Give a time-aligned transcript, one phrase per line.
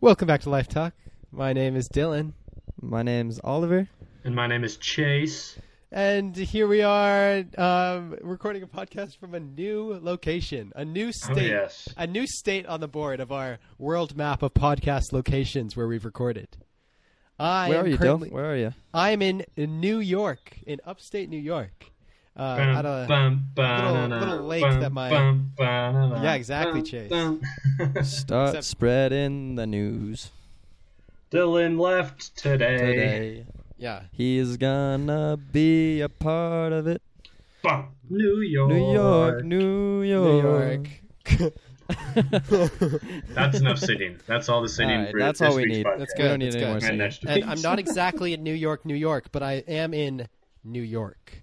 [0.00, 0.92] Welcome back to Life Talk.
[1.32, 2.32] My name is Dylan,
[2.80, 3.88] My name's Oliver.
[4.24, 5.58] And my name is Chase.
[5.92, 11.10] and here we are um, recording a podcast from a new location, a new Oh,
[11.32, 11.88] state, yes.
[11.96, 16.04] a new state on the board of our world map of podcast locations where we've
[16.04, 16.48] recorded.
[17.38, 18.32] I Where am are you, currently, Dylan?
[18.32, 18.74] Where are you?
[18.92, 21.86] I'm in New York, in upstate New York.
[22.36, 25.08] Uh, at a, Bum, bum, little- little lake that my-
[25.58, 27.10] Yeah, exactly, Chase.
[28.02, 30.30] Start Except- spreading the news
[31.30, 32.76] Dylan left today.
[32.78, 33.46] today.
[33.78, 37.02] yeah, He's gonna be a part of it.
[38.10, 38.68] New York.
[38.70, 40.88] New York, New York.
[41.30, 41.52] New York.
[43.34, 44.18] That's enough sitting.
[44.26, 45.86] That's all the sitting Alright, for that's all we need.
[45.86, 45.98] podcast.
[45.98, 46.28] That's We good.
[46.28, 47.28] don't need that's any more good.
[47.28, 50.26] And And I'm not exactly in New York, New York, but I am in
[50.64, 51.42] New York.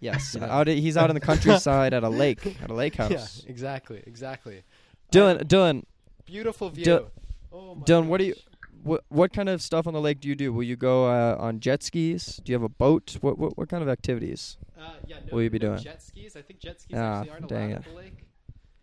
[0.00, 0.46] Yes, Yeah.
[0.56, 3.42] out he's out in the countryside at a lake, at a lake house.
[3.44, 4.62] Yeah, exactly, exactly.
[5.12, 5.84] Dylan, Dylan,
[6.26, 6.84] Beautiful view.
[6.84, 7.10] Dil-
[7.52, 8.34] oh my Dylan, what do you,
[8.82, 10.52] what, what kind of stuff on the lake do you do?
[10.52, 12.40] Will you go uh, on jet skis?
[12.44, 13.16] Do you have a boat?
[13.22, 14.56] What, what, what kind of activities?
[14.78, 15.82] Uh, yeah, no, will you be no doing?
[15.82, 16.36] Jet skis.
[16.36, 17.84] I think jet skis Ah, actually aren't allowed at it.
[17.84, 18.24] the lake.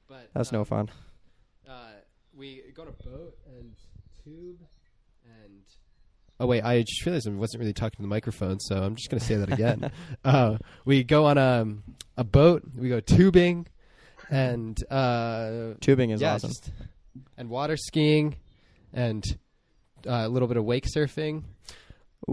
[0.10, 0.90] But That's um, no fun.
[1.70, 1.74] Uh,
[2.36, 3.74] we go on a boat and
[4.24, 4.60] tube
[5.24, 5.62] and.
[6.40, 9.10] Oh wait, I just realized I wasn't really talking to the microphone, so I'm just
[9.10, 9.90] gonna say that again.
[10.26, 11.66] uh, we go on a
[12.18, 12.64] a boat.
[12.78, 13.68] We go tubing,
[14.30, 16.50] and uh, Tubing is yeah, awesome.
[16.50, 16.72] just-
[17.38, 18.36] and water skiing,
[18.94, 19.24] and
[20.06, 21.44] uh, a little bit of wake surfing.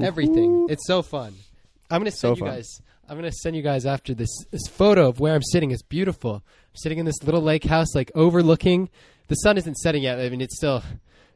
[0.01, 0.67] Everything.
[0.71, 1.35] It's so fun.
[1.91, 2.55] I'm gonna So send you fun.
[2.55, 2.81] guys.
[3.09, 5.71] I'm gonna send you guys after this this photo of where I'm sitting.
[5.71, 6.37] It's beautiful.
[6.37, 6.43] I'm
[6.77, 8.89] sitting in this little lake house, like overlooking.
[9.29, 10.19] The sun isn't setting yet.
[10.19, 10.83] I mean, it's still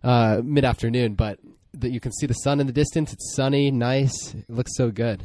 [0.02, 1.38] uh, mid afternoon, but
[1.80, 3.12] that you can see the sun in the distance.
[3.12, 4.34] It's sunny, nice.
[4.34, 5.22] It looks so good.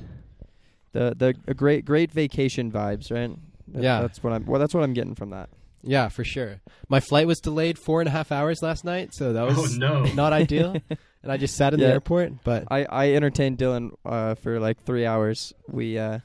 [0.93, 3.31] The the a great great vacation vibes, right?
[3.69, 4.01] That- Yeah.
[4.01, 4.45] that's what I'm.
[4.45, 5.49] Well, that's what I'm getting from that.
[5.83, 6.61] Yeah, for sure.
[6.89, 9.77] My flight was delayed four and a half hours last night, so that was Oh,
[9.77, 10.03] no.
[10.13, 10.75] not ideal.
[11.23, 14.83] And I just sat in the airport, but I I entertained Dylan uh, for like
[14.83, 15.53] three hours.
[15.69, 16.19] We uh.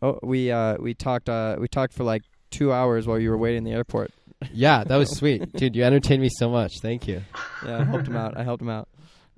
[0.00, 3.38] Oh, we uh we talked uh we talked for like two hours while you were
[3.38, 4.12] waiting in the airport.
[4.52, 5.74] yeah, that was sweet, dude.
[5.76, 6.72] You entertained me so much.
[6.80, 7.22] Thank you.
[7.64, 8.36] Yeah, I helped him out.
[8.36, 8.88] I helped him out.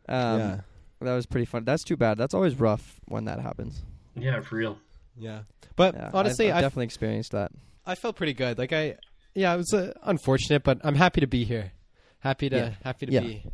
[0.09, 0.61] Um, yeah,
[1.01, 1.65] that was pretty fun.
[1.65, 2.19] That's too bad.
[2.19, 3.83] That's always rough when that happens.
[4.15, 4.79] Yeah, for real.
[5.17, 5.43] yeah.
[5.77, 7.53] But Yeah, honestly, I've, I've I definitely experienced that.
[7.87, 8.59] I felt pretty good.
[8.59, 8.97] Like I,
[9.35, 11.73] yeah, it was uh, unfortunate, but I'm happy to be here.
[12.19, 12.71] Happy to Yeah.
[12.85, 13.21] happy to Yeah.
[13.21, 13.45] be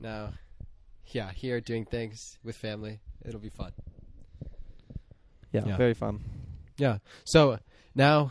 [0.00, 0.30] now.
[1.06, 3.00] Yeah, here doing things with family.
[3.26, 3.72] It'll be fun.
[5.52, 5.76] Yeah, Yeah.
[5.76, 6.20] very fun.
[6.78, 6.98] Yeah.
[7.24, 7.58] So
[7.94, 8.30] now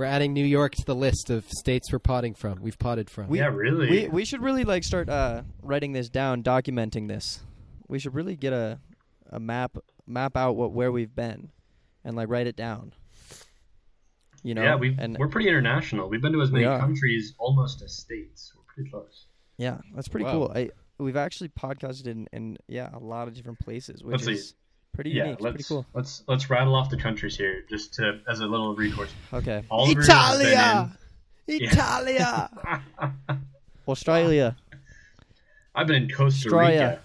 [0.00, 2.62] we're adding New York to the list of states we're potting from.
[2.62, 3.28] We've potted from.
[3.28, 3.90] We- yeah, really.
[3.90, 7.40] We we should really like start uh, writing this down, documenting this.
[7.86, 8.80] We should really get a
[9.28, 11.50] a map map out what where we've been,
[12.02, 12.94] and like write it down.
[14.42, 16.08] You know, yeah, we and we're pretty international.
[16.08, 18.54] We've been to as many countries almost as states.
[18.56, 19.26] We're pretty close.
[19.58, 20.32] yeah, that's pretty Wow.
[20.32, 20.52] cool.
[20.54, 24.54] I we've actually podcasted in, in yeah a lot of different places, which Let's see.
[24.90, 25.40] Is pretty yeah, unique.
[25.40, 25.86] Let's pretty cool.
[25.94, 29.10] let's let's rattle off the countries here just to as a little recourse.
[29.32, 32.50] Okay, Oliver has been Italia,
[32.98, 33.36] Yeah.
[33.88, 34.56] Australia.
[35.74, 36.80] I've been in Costa Australia.
[36.90, 37.00] Rica.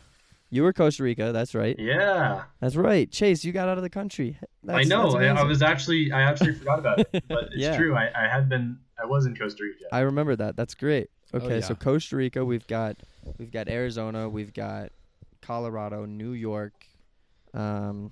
[0.52, 1.32] You were Costa Rica.
[1.32, 1.76] That's right.
[1.78, 3.12] Yeah, That's right.
[3.12, 4.38] Chase, you got out of the country.
[4.64, 5.12] That's, I know.
[5.12, 7.76] that's I, I was actually I actually forgot about it, but it's Yeah.
[7.76, 7.96] true.
[7.96, 9.86] I, I had been I was in Costa Rica.
[9.92, 10.56] I remember that.
[10.56, 11.10] That's great.
[11.34, 11.84] Oh, okay, so yeah.
[11.84, 12.96] Costa Rica, we've got
[13.38, 14.92] we've got Arizona, we've got
[15.42, 16.74] Colorado, New York.
[17.56, 18.12] Um,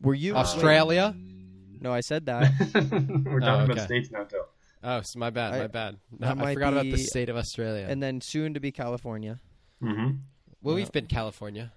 [0.00, 1.14] were you Australia.
[1.80, 2.52] No, I said that.
[2.74, 4.42] We're talking Oh, about states now, too.
[4.84, 5.54] Oh, so my bad.
[5.54, 5.96] I- my bad.
[6.18, 7.86] that I might forgot about the state of Australia.
[7.88, 9.38] and then soon to be California.
[9.82, 10.16] Mm-hmm.
[10.60, 10.82] well, Yeah.
[10.82, 11.72] we've been California.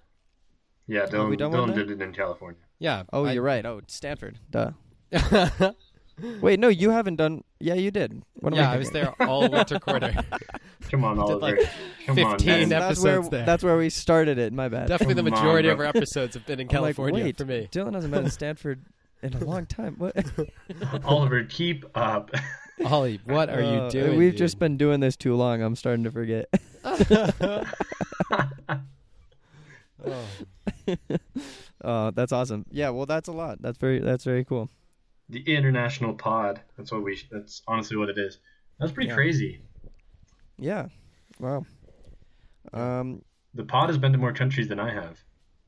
[0.88, 2.60] Yeah, Dylan, we done one Dylan did it in California.
[2.78, 3.02] Yeah.
[3.12, 3.64] Oh, I- you're right.
[3.66, 4.38] Oh, Stanford.
[4.50, 4.70] Duh.
[6.40, 7.44] Wait, no, you haven't done.
[7.60, 8.22] Yeah, you did.
[8.34, 10.14] What am yeah, I, I was there all winter quarter.
[10.90, 11.38] Come on, did, Oliver.
[11.40, 11.68] like,
[12.06, 12.62] Come on, 15 man.
[12.72, 13.44] ep- That's where there.
[13.44, 14.52] that's where we started it.
[14.52, 14.88] My bad.
[14.88, 17.36] Definitely the Come on, majority of our episodes have been in I'm like, California wait,
[17.36, 17.68] for me.
[17.70, 18.84] Dylan hasn't been in Stanford
[19.22, 19.96] in a long time.
[19.98, 20.16] What?
[21.04, 22.30] Oliver, keep up.
[22.84, 24.18] Ollie, what are you Uh, doing?
[24.18, 24.38] We've dude?
[24.38, 25.60] just been doing this too long.
[25.62, 26.48] I'm starting to forget.
[30.04, 30.24] Oh.
[31.84, 32.64] Oh, that's awesome.
[32.70, 33.60] Yeah, well, that's a lot.
[33.62, 34.70] That's very that's very cool.
[35.28, 36.60] The international pod.
[36.76, 37.20] That's what we.
[37.30, 38.38] That's honestly what it is.
[38.78, 39.14] That's pretty Yeah.
[39.14, 39.62] crazy.
[40.58, 40.86] Yeah.
[41.38, 41.64] Wow.
[42.72, 43.22] Um,
[43.54, 45.18] The pod has been to more countries than I have.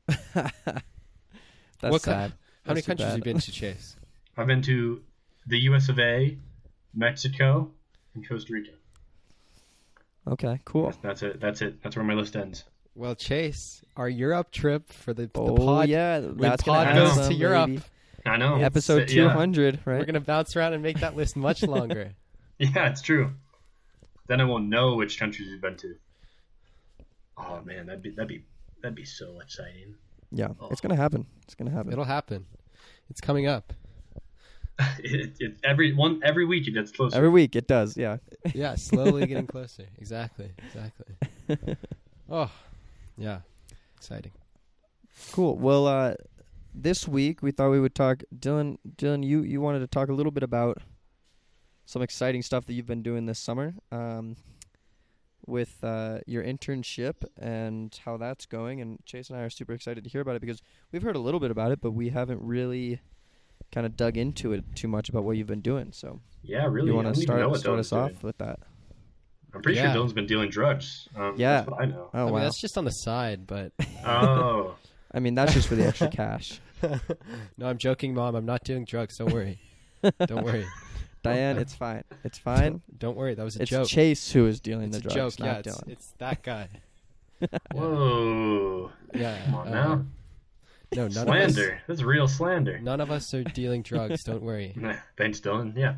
[0.33, 0.53] that's
[1.81, 2.31] What co- sad.
[2.65, 3.95] How many That's too countries have you been to, Chase?
[4.37, 5.01] I've been to
[5.47, 5.89] the U.S.
[5.89, 6.37] of A,
[6.93, 7.71] Mexico,
[8.15, 8.71] and Costa Rica.
[10.27, 10.85] Okay, cool.
[10.85, 11.39] That's, that's it.
[11.39, 11.81] That's it.
[11.81, 12.63] That's where my list ends.
[12.95, 15.89] Well, Chase, our Europe trip for the, the Oh pod.
[15.89, 17.67] yeah, that's pod goes happen, to Europe.
[17.67, 17.81] baby.
[18.29, 18.55] I know.
[18.61, 19.29] Episode It's- two yeah.
[19.29, 22.13] hundred, We're gonna bounce around and make that list much longer.
[22.57, 23.31] Yeah, it's true.
[24.27, 25.95] then I will know which countries we've been to.
[27.37, 28.43] Oh man, that'd be that'd be
[28.81, 29.95] that'd be so exciting.
[30.31, 31.25] Yeah, it's gonna happen.
[31.43, 31.91] It's gonna happen.
[31.91, 32.45] It'll happen.
[33.09, 33.73] It's coming up.
[34.99, 37.15] it, it, every one every week it gets closer.
[37.17, 37.97] Every week it does.
[37.97, 38.17] Yeah.
[38.53, 39.85] Yeah, slowly getting closer.
[39.97, 40.51] Exactly.
[40.67, 41.75] Exactly.
[42.29, 42.51] Oh,
[43.17, 43.39] yeah.
[43.97, 44.31] Exciting.
[45.31, 45.57] Cool.
[45.57, 46.13] Well, uh,
[46.73, 48.23] this week we thought we would talk.
[48.37, 50.81] Dylan, Dylan, you you wanted to talk a little bit about
[51.85, 54.35] some exciting stuff that you've been doing this summer um,
[55.47, 58.79] with uh, your internship and how that's going.
[58.81, 60.61] And Chase and I are super excited to hear about it because
[60.91, 62.99] we've heard a little bit about it, but we haven't really
[63.71, 65.91] kind of dug into it too much about what you've been doing.
[65.91, 66.87] So yeah, really.
[66.89, 68.01] you want to start start Dylan's us doing.
[68.03, 68.59] off with that?
[69.53, 69.91] I'm pretty Yeah.
[69.93, 71.09] sure Dylan's been dealing drugs.
[71.15, 71.61] Um, Yeah.
[71.61, 72.09] that's what I know.
[72.13, 72.39] Oh I mean, wow!
[72.41, 73.71] that's just on the side, but
[74.05, 74.75] Oh,
[75.11, 76.59] I mean, that's just for the extra cash.
[77.57, 78.35] no, I'm joking, Mom.
[78.35, 79.17] I'm not doing drugs.
[79.17, 79.59] Don't worry.
[80.25, 80.65] Don't worry.
[81.23, 82.03] Diane, it's fine.
[82.23, 82.81] It's fine.
[82.97, 83.33] Don't worry.
[83.33, 83.63] That was a joke.
[83.63, 83.87] It's joke.
[83.87, 85.45] Chase who is dealing it's the a drugs, joke.
[85.45, 85.89] Yeah, not it's, Dylan.
[85.89, 86.69] it's that guy.
[87.73, 88.91] whoa!
[89.13, 89.37] Yeah.
[89.45, 90.05] Come on uh, now.
[90.95, 91.81] No, none slander.
[91.87, 92.37] That's real of us.
[92.37, 92.79] slander.
[92.79, 94.23] None of us are dealing drugs.
[94.23, 94.75] Don't worry.
[95.17, 95.75] Thanks, Dylan.
[95.75, 95.95] Yeah.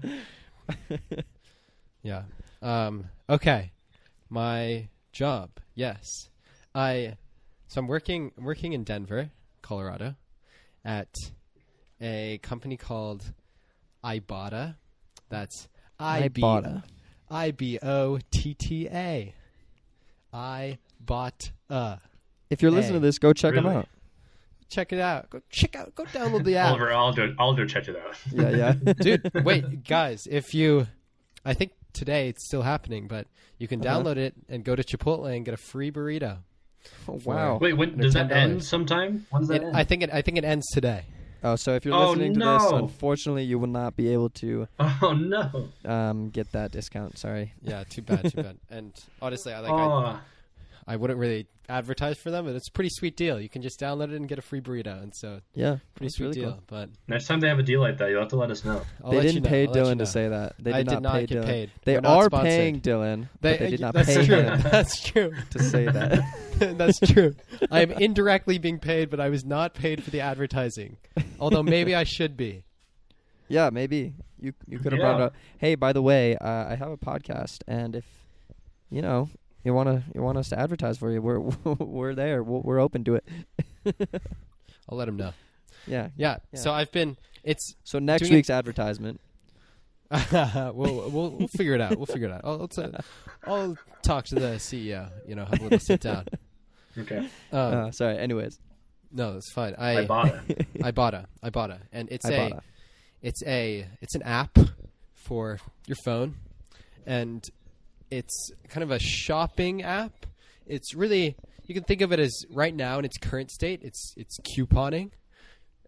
[2.04, 2.24] Yeah.
[2.62, 3.72] Um, okay.
[4.30, 5.50] My job.
[5.76, 6.30] Yes.
[6.74, 7.16] I.
[7.72, 8.34] So I'm working.
[8.38, 9.30] I'm working in Denver,
[9.62, 10.16] Colorado,
[10.84, 11.08] at
[12.02, 13.32] a company called
[14.04, 14.76] Ibotta.
[15.30, 16.84] That's I B Ibotta.
[17.30, 19.34] I B O T T A.
[20.34, 21.96] I bought uh.
[22.50, 23.88] If you're listening to this, go check them out.
[24.68, 25.30] Check it out.
[25.30, 25.96] Go check out.
[25.96, 26.72] Go download the app.
[26.72, 27.34] Oliver, I'll do.
[27.40, 27.66] I'll do.
[27.66, 28.18] Check it out.
[28.34, 28.94] Yeah, yeah.
[29.00, 30.88] dude wait guys if you
[31.46, 33.28] i think today it's still happening but
[33.60, 34.02] you can Uh-huh.
[34.04, 36.40] download it and go to chipotle and get a free burrito
[37.08, 37.58] Oh, wow.
[37.60, 38.32] Wait, when does that $10.
[38.32, 38.64] end?
[38.64, 39.26] Sometime?
[39.30, 39.76] When's that it, end?
[39.78, 41.04] i think it i think it ends today
[41.44, 42.76] Oh, so if you're Oh, listening to this, no.
[42.78, 45.70] unfortunately, you will not be able to oh no!
[45.86, 47.18] um, get that discount.
[47.18, 47.54] Sorry.
[47.64, 49.76] yeah too bad too bad and honestly i like oh,
[50.06, 50.20] I
[50.96, 54.06] wouldn't really advertise for them but it's a pretty sweet deal you can just download
[54.12, 56.64] it and get a free burrito and so Yeah, pretty sweet really deal cool.
[56.68, 58.82] but next time they have a deal like that, you'll have to let us know.
[59.04, 59.50] I'll they didn't you know.
[59.50, 60.04] pay I'll let you Dylan know.
[60.04, 60.56] to say that.
[60.60, 61.46] They did I not, did not pay get Dylan.
[61.46, 65.02] paid They We're are paying Dylan, but they did not that's pay true him that's
[65.02, 66.20] true to say that.
[66.78, 67.34] That's true.
[67.72, 70.98] I am indirectly being paid, but I was not paid for the advertising.
[71.40, 72.64] Although maybe I should be.
[73.48, 75.06] yeah, maybe you you could have Yeah.
[75.08, 75.34] brought it up.
[75.58, 78.06] Hey, by the way, uh, I have a podcast, and if
[78.92, 79.30] you know
[79.64, 82.44] you wanna you want us to advertise for you, we're we're there.
[82.44, 83.28] We're, we're open to it.
[84.90, 85.34] I'll let him know.
[85.88, 86.10] Yeah.
[86.18, 86.38] Yeah.
[86.52, 86.60] Yeah.
[86.60, 87.18] So I've been.
[87.44, 87.76] It's.
[87.84, 89.20] So next Doing it- week's advertisement.
[90.34, 91.96] we'll, we'll we'll figure it out.
[91.96, 92.42] We'll figure it out.
[92.44, 92.86] I'll I'll, t-
[93.48, 95.10] I'll talk to the CEO.
[95.26, 96.26] You know, have a little sit down.
[96.98, 97.20] Okay.
[97.20, 98.18] Um, uh, sorry.
[98.18, 98.60] Anyways,
[99.14, 99.74] no, that's fine.
[99.78, 100.68] I, I bought it.
[100.80, 102.64] Ibotta I bought a, and it's I a bought a.
[103.22, 104.58] it's a it's an app
[105.16, 106.36] for your phone
[107.06, 107.42] and
[108.12, 110.26] it's kind of a shopping app.
[110.68, 111.36] It's really
[111.66, 115.12] you can think of it as right now in its current state it's it's couponing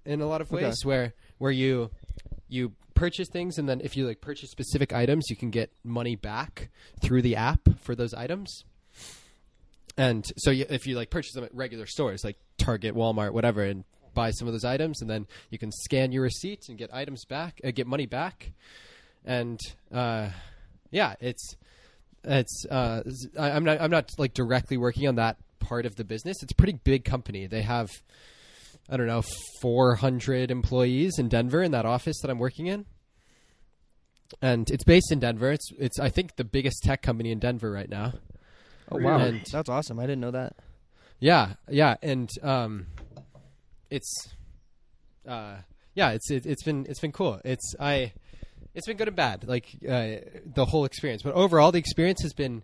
[0.05, 0.63] in a lot of Okay.
[0.65, 1.89] ways where where you
[2.47, 6.15] you purchase things and then if you like purchase specific items you can get money
[6.15, 6.69] back
[7.01, 8.63] through the app for those items.
[9.97, 13.61] And so you, if you like purchase them at regular stores like Target, Walmart, whatever,
[13.63, 13.83] and
[14.13, 17.25] buy some of those items, and then you can scan your receipt and get items
[17.25, 18.51] back, uh, get money back,
[19.25, 19.59] and
[19.91, 20.29] uh,
[20.91, 21.55] yeah, it's
[22.23, 25.95] it's uh, z- I, am not I'm not like directly working on that part of
[25.95, 26.41] the business.
[26.43, 27.47] It's a pretty big company.
[27.47, 27.89] They have
[28.89, 29.23] I don't know
[29.61, 32.85] 400 employees in Denver in that office that I'm working in.
[34.41, 35.51] And it's based in Denver.
[35.51, 38.13] It's it's I think the biggest tech company in Denver right now.
[38.91, 39.41] Oh wow, Really?
[39.51, 39.99] that's awesome.
[39.99, 40.55] I didn't know that.
[41.19, 42.87] Yeah, yeah, and um,
[43.89, 44.11] it's
[45.27, 45.57] uh,
[45.93, 47.39] yeah, it's it, it's been it's been cool.
[47.45, 48.11] It's I,
[48.75, 50.15] it's been good and bad, like uh,
[50.45, 51.21] the whole experience.
[51.21, 52.63] But overall, the experience has been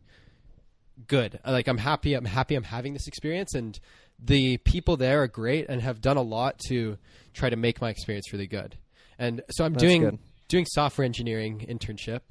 [1.07, 1.39] good.
[1.45, 2.13] Like I'm happy.
[2.13, 2.55] I'm happy.
[2.55, 3.79] I'm having this experience, and
[4.23, 6.97] the people there are great and have done a lot to
[7.33, 8.75] try to make my experience really good.
[9.17, 10.19] And so I'm That's doing good.
[10.47, 12.21] doing software engineering internship,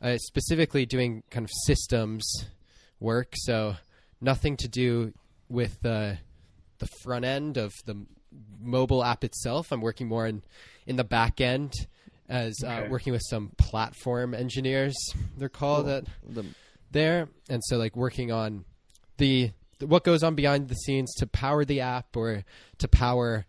[0.00, 2.24] uh, specifically doing kind of systems
[3.00, 3.32] work.
[3.34, 3.76] So
[4.20, 5.12] nothing to do
[5.48, 6.18] with the
[6.78, 7.96] the front end of the
[8.60, 9.72] mobile app itself.
[9.72, 10.42] I'm working more in
[10.86, 11.72] in the back end
[12.28, 14.94] as uh, working with some platform engineers.
[15.36, 15.94] They're called Cool.
[15.94, 16.44] at The,
[16.90, 18.64] there, and so like working on
[19.18, 22.44] the, the what goes on behind the scenes to power the app or
[22.78, 23.46] to power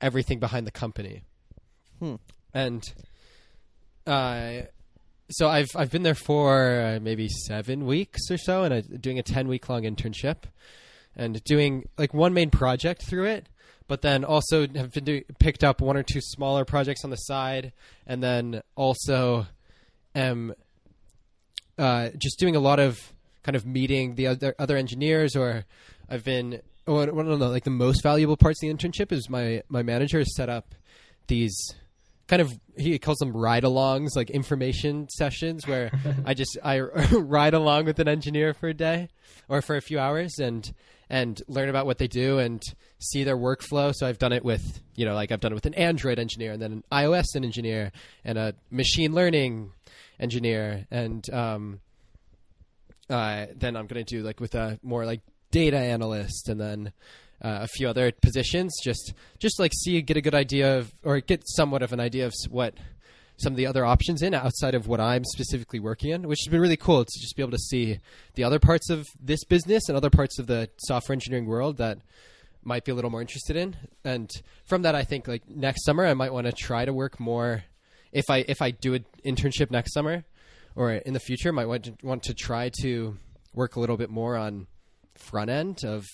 [0.00, 1.22] everything behind the company.
[2.00, 2.16] Hmm.
[2.52, 2.84] And
[4.06, 4.62] uh,
[5.30, 9.18] so I've I've been there for uh, maybe seven weeks or so, and I'm doing
[9.18, 10.44] a ten week long internship,
[11.16, 13.48] and doing like one main project through it.
[13.88, 17.16] But then also have been do, picked up one or two smaller projects on the
[17.16, 17.72] side,
[18.06, 19.46] and then also
[20.14, 20.54] am
[21.78, 22.98] uh, just doing a lot of
[23.42, 25.64] kind of meeting the other other engineers, or
[26.08, 26.62] I've been.
[26.88, 27.38] Oh, I don't.
[27.38, 30.74] Like the most valuable parts of the internship is my my manager has set up
[31.28, 31.54] these
[32.28, 35.90] kind of he calls them ride-alongs, like information sessions, where
[36.24, 36.80] I just I
[37.12, 39.08] ride along with an engineer for a day
[39.48, 40.72] or for a few hours and
[41.08, 42.60] and learn about what they do and
[42.98, 43.94] see their workflow.
[43.94, 46.52] So I've done it with you know like I've done it with an Android engineer
[46.52, 47.92] and then an iOS engineer
[48.24, 49.72] and a machine learning
[50.18, 51.80] engineer and um,
[53.08, 56.92] uh, then I'm going to do like with a more like data analyst and then
[57.42, 61.20] uh, a few other positions just just like see get a good idea of or
[61.20, 62.74] get somewhat of an idea of what
[63.38, 66.50] some of the other options in outside of what I'm specifically working in, which has
[66.50, 68.00] been really cool to just be able to see
[68.34, 71.98] the other parts of this business and other parts of the software engineering world that
[72.64, 73.76] might be a little more interested in.
[74.04, 74.30] And
[74.64, 77.64] from that, I think like next summer, I might want to try to work more.
[78.12, 80.24] If I if I do an internship next summer
[80.74, 83.18] or in the future, might want to, want to try to
[83.54, 84.66] work a little bit more on
[85.16, 86.06] front end of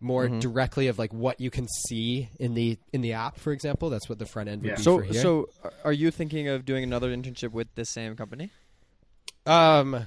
[0.00, 3.90] more directly of like what you can see in the in the app, for example.
[3.90, 4.76] That's what the front end would Yeah.
[4.76, 5.22] be So for here.
[5.22, 8.50] so are- are you thinking of doing another internship with this same company?
[9.46, 10.04] Um,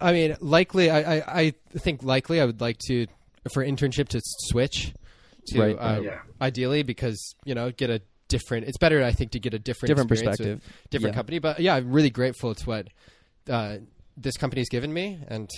[0.00, 0.90] I mean, likely.
[0.90, 2.40] I, I, I think likely.
[2.40, 3.06] I would like to
[3.52, 4.92] for internship to switch
[5.48, 6.00] to Right, uh.
[6.00, 6.20] Yeah.
[6.40, 8.66] ideally because you know get a different.
[8.66, 10.74] It's better, I think, to get a different Different experience with perspective.
[10.90, 11.18] different Yeah.
[11.18, 11.38] company.
[11.38, 12.88] But yeah, I'm really grateful to what
[13.48, 13.78] uh,
[14.16, 15.48] this company's given me and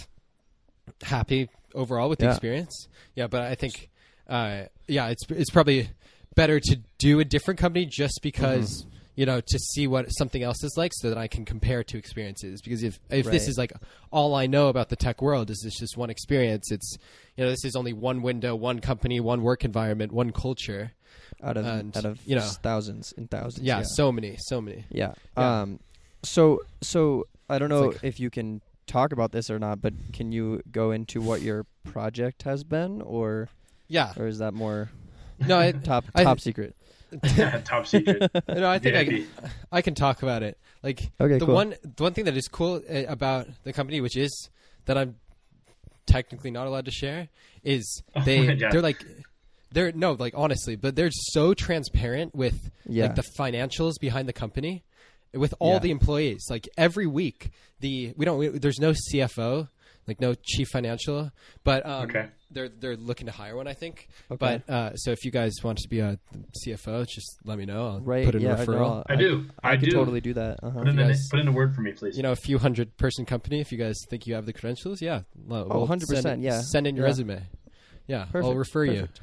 [1.02, 2.30] happy overall with the Yeah.
[2.32, 2.88] experience.
[3.14, 3.90] Yeah, but I think
[4.28, 5.88] uh, yeah, it's it's probably
[6.34, 8.90] better to do a different company just because Mm-hmm.
[9.14, 11.96] you know to see what something else is like, so that I can compare two
[11.98, 12.60] experiences.
[12.60, 13.72] Because if if this is like
[14.10, 16.96] all I know about the tech world is this just one experience, it's
[17.36, 20.92] you know this is only one window, one company, one work environment, one culture.
[21.42, 23.64] Out of And, out of you know, thousands and thousands.
[23.64, 23.84] Yeah, yeah.
[23.94, 24.84] so many, so many.
[24.90, 25.12] Yeah.
[25.36, 25.60] Yeah.
[25.62, 25.80] Um.
[26.22, 29.92] So so I don't know like- if you can talk about this or not, but
[30.12, 33.48] can you go into what your project has been, or
[33.88, 34.90] Yeah, or is that more
[35.46, 36.74] no, I, top I- top secret?
[37.64, 38.30] Top secret.
[38.48, 39.26] no, I think I, VIP.
[39.70, 40.58] I can talk about it.
[40.82, 41.54] Like Okay, the cool.
[41.54, 44.50] one the one thing that is cool uh, about the company, which is
[44.86, 45.14] that I'm
[46.06, 47.28] technically not allowed to share,
[47.62, 48.72] is they my God.
[48.72, 49.04] they're like
[49.70, 53.06] they're no like honestly, but they're so transparent with Yeah.
[53.06, 54.84] like the financials behind the company
[55.36, 55.78] with all Yeah.
[55.80, 56.46] the employees.
[56.50, 57.50] Like every week,
[57.80, 59.68] the we don't we, there's no CFO.
[60.08, 61.32] Like no chief financial,
[61.64, 62.28] but um, Okay.
[62.52, 64.06] they're they're looking to hire one, I think.
[64.30, 64.36] Okay.
[64.68, 66.16] But uh, so if you guys want to be a
[66.64, 67.88] CFO, just let me know.
[67.88, 68.24] I'll right.
[68.24, 68.52] put in yeah.
[68.52, 68.78] a referral.
[68.98, 69.46] No, I do.
[69.64, 69.90] I, I could do.
[69.96, 70.60] totally do that.
[70.62, 70.78] Uh-huh.
[70.78, 72.16] Put in, You a, guys- put in a word for me, please.
[72.16, 73.60] you know, a few hundred person company.
[73.60, 76.60] If you guys think you have the credentials, yeah, well, Oh, we'll 100%, Send, yeah.
[76.60, 77.10] send in your Yeah.
[77.10, 77.42] resume.
[78.06, 79.20] Yeah, I'll refer perfect.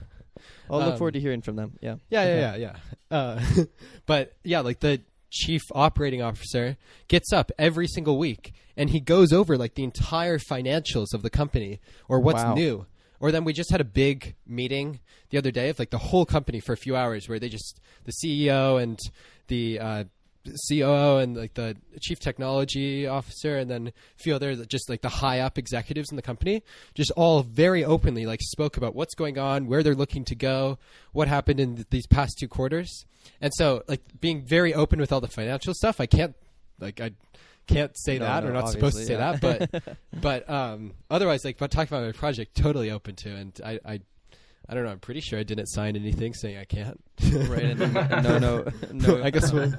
[0.70, 1.77] I'll look Um, forward to hearing from them.
[1.82, 1.96] Yeah.
[2.10, 2.39] Yeah, Okay.
[2.41, 2.75] yeah, yeah,
[3.10, 3.17] yeah.
[3.17, 3.41] Uh,
[4.05, 5.00] but yeah, like the
[5.34, 10.38] chief operating officer gets up every single week and he goes over like the entire
[10.38, 12.54] financials of the company or what's Wow.
[12.54, 12.86] new.
[13.20, 15.00] Or then we just had a big meeting
[15.32, 17.80] the other day of like the whole company for a few hours where they just
[18.04, 19.00] the CEO and
[19.48, 20.04] the uh,
[20.70, 25.10] COO and like the chief technology officer and then a few other just like the
[25.10, 26.64] high up executives in the company
[26.96, 30.78] just all very openly like spoke about what's going on, where they're looking to go,
[31.14, 33.06] what happened in th- these past two quarters.
[33.40, 36.36] And so like being very open with all the financial stuff, I can't
[36.80, 37.12] like I
[37.68, 40.94] can't say No, that no, or not supposed to say obviously, that, but but um
[41.10, 44.00] otherwise like but talking about my project totally open to and I I
[44.68, 44.92] I don't know.
[44.92, 46.98] I'm pretty sure I didn't sign anything saying I can't.
[47.50, 47.64] right.
[47.64, 49.22] And then, no, no, no.
[49.22, 49.74] I guess we'll.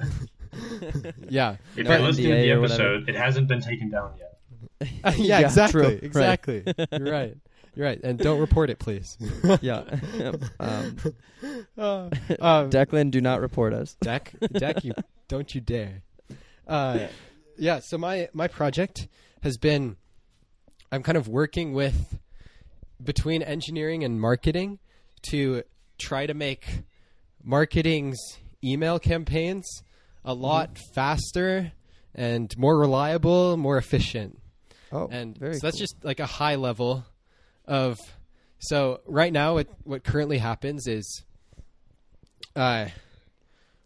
[1.29, 1.57] yeah.
[1.75, 4.31] if but- you're listening to the episode, it hasn't been taken down yet.
[5.17, 5.81] yeah, Yeah, exactly.
[5.81, 6.03] true, right.
[6.03, 6.63] Exactly.
[6.91, 7.37] You're right.
[7.75, 7.99] You're right.
[8.03, 9.17] And don't report it, please.
[9.61, 9.83] yeah.
[10.59, 10.97] um,
[11.77, 12.09] Uh,
[12.39, 13.95] um, Declan, do not report us.
[14.01, 14.93] Deck, Deck, you
[15.27, 16.01] don't you dare.
[16.67, 17.07] Uh,
[17.57, 17.79] yeah.
[17.79, 19.07] So my my project
[19.43, 19.97] has been,
[20.91, 22.17] I'm kind of working with
[23.03, 24.79] between engineering and marketing
[25.29, 25.63] to
[25.97, 26.83] try to make
[27.43, 28.17] marketing's
[28.63, 29.83] email campaigns
[30.25, 31.71] a lot faster
[32.13, 34.39] and more reliable, more efficient.
[34.91, 35.83] Oh, and very so that's cool.
[35.83, 37.05] just like a high level
[37.65, 37.97] of
[38.59, 41.23] so right now what what currently happens is
[42.55, 42.87] uh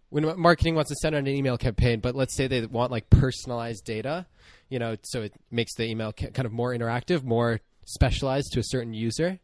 [0.10, 3.10] when marketing wants to send out an email campaign but let's say they want like
[3.10, 4.28] personalized data
[4.68, 8.60] you know so it makes the email ca- kind of more interactive more specialized to
[8.60, 9.40] a certain user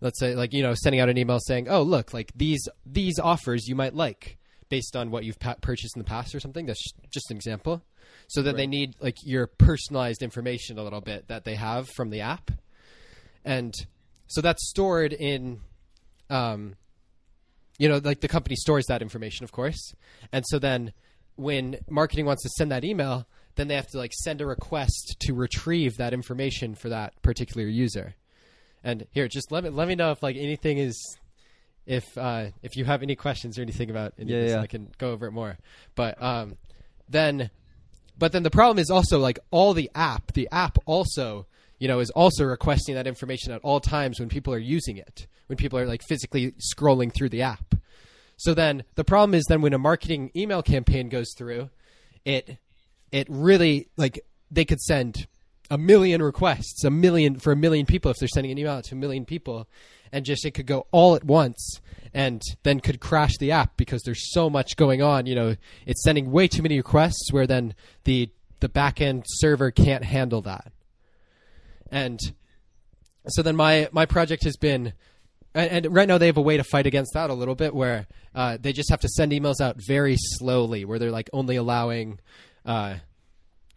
[0.00, 3.18] let's say like you know sending out an email saying oh look like these these
[3.18, 4.37] offers you might like
[4.68, 7.82] based on what you've pa- purchased in the past or something that's just an example.
[8.28, 12.10] So that they need like your personalized information a little bit that they have from
[12.10, 12.50] the app.
[13.44, 13.74] And
[14.26, 15.60] so that's stored in
[16.30, 16.76] um
[17.78, 19.94] you know like the company stores that information of course.
[20.32, 20.92] And so then
[21.36, 23.26] when marketing wants to send that email
[23.58, 27.66] then they have to like send a request to retrieve that information for that particular
[27.66, 28.14] user.
[28.84, 31.18] And here, just let me let me know if like anything is
[31.88, 34.60] if uh, if you have any questions or anything about any Yeah, of this, yeah.
[34.60, 35.56] I can go over it more.
[35.96, 36.56] But um,
[37.08, 37.50] then,
[38.18, 40.32] but then the problem is also like all the app.
[40.34, 41.46] The app also,
[41.78, 45.26] you know, is also requesting that information at all times when people are using it.
[45.46, 47.74] When people are like physically scrolling through the app.
[48.36, 51.70] So then the problem is then when a marketing email campaign goes through,
[52.24, 52.58] it
[53.10, 55.26] it really like they could send
[55.70, 58.84] a million requests, a million for a million people if they're sending an email out
[58.84, 59.66] to a million people,
[60.12, 61.80] and just it could go all at once
[62.14, 65.26] and then could crash the app because there's so much going on.
[65.26, 67.74] You know, it's sending way too many requests where then
[68.04, 70.72] the the backend server can't handle that.
[71.90, 72.18] And
[73.28, 74.92] so then my my project has been
[75.54, 77.74] and, and right now they have a way to fight against that a little bit
[77.74, 81.56] where uh, they just have to send emails out very slowly where they're like only
[81.56, 82.20] allowing
[82.64, 82.96] uh,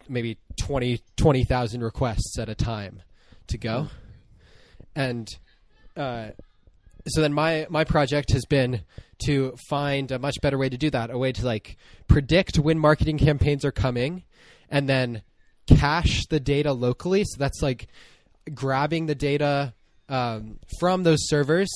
[0.08, 3.02] maybe 20 20,000 requests at a time
[3.46, 3.88] to go
[4.94, 5.28] and
[5.96, 6.28] uh,
[7.06, 8.82] so then my my project has been
[9.26, 11.76] to find a much better way to do that a way to like
[12.08, 14.24] predict when marketing campaigns are coming
[14.68, 15.22] and then
[15.66, 17.24] cache the data locally.
[17.24, 17.88] So that's like
[18.54, 19.74] grabbing the data
[20.08, 21.70] um, from those servers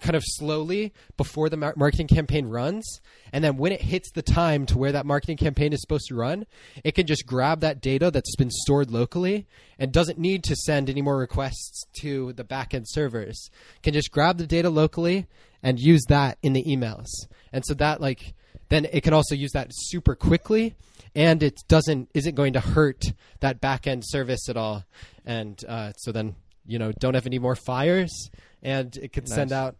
[0.00, 3.00] kind of slowly before the marketing campaign runs
[3.32, 6.14] and then when it hits the time to where that marketing campaign is supposed to
[6.14, 6.46] run
[6.84, 9.46] it can just grab that data that's been stored locally
[9.78, 13.50] and doesn't need to send any more requests to the backend servers.
[13.82, 15.26] Can just grab the data locally
[15.62, 17.06] and use that in the emails.
[17.52, 18.34] And so that like
[18.68, 20.74] then it can also use that super quickly
[21.14, 23.04] and it doesn't isn't going to hurt
[23.40, 24.84] that backend service at all.
[25.24, 26.36] And uh, so then
[26.66, 28.30] you know don't have any more fires
[28.62, 29.76] and it can send out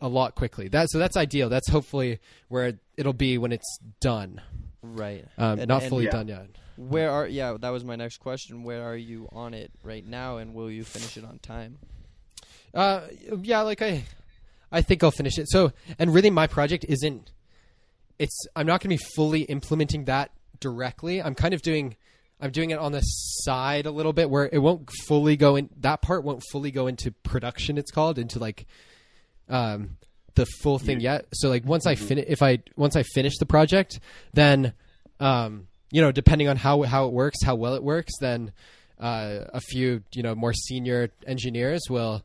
[0.00, 4.40] a lot quickly that so that's ideal that's hopefully where it'll be when it's done
[4.82, 5.26] Right.
[5.36, 6.10] um, And- not and fully yeah.
[6.10, 8.62] done yet Where are yeah, that was my next question.
[8.62, 11.76] Where are you on it right now and will you finish it on time?
[12.72, 13.02] Uh,
[13.42, 14.04] yeah, like I,
[14.72, 15.50] I think I'll finish it.
[15.50, 17.30] So, and really, my project isn't.
[18.18, 18.46] It's.
[18.56, 21.20] I'm not going to be fully implementing that directly.
[21.22, 21.96] I'm kind of doing.
[22.40, 25.68] I'm doing it on the side a little bit where it won't fully go in.
[25.80, 27.76] That part won't fully go into production.
[27.76, 28.66] It's called into like,
[29.50, 29.98] um,
[30.34, 31.26] the full thing yet.
[31.34, 34.00] So like once I finish, if I once I finish the project,
[34.32, 34.72] then,
[35.18, 38.52] um, you know, depending on how how it works, how well it works, then,
[38.98, 42.22] uh, a few you know more senior engineers will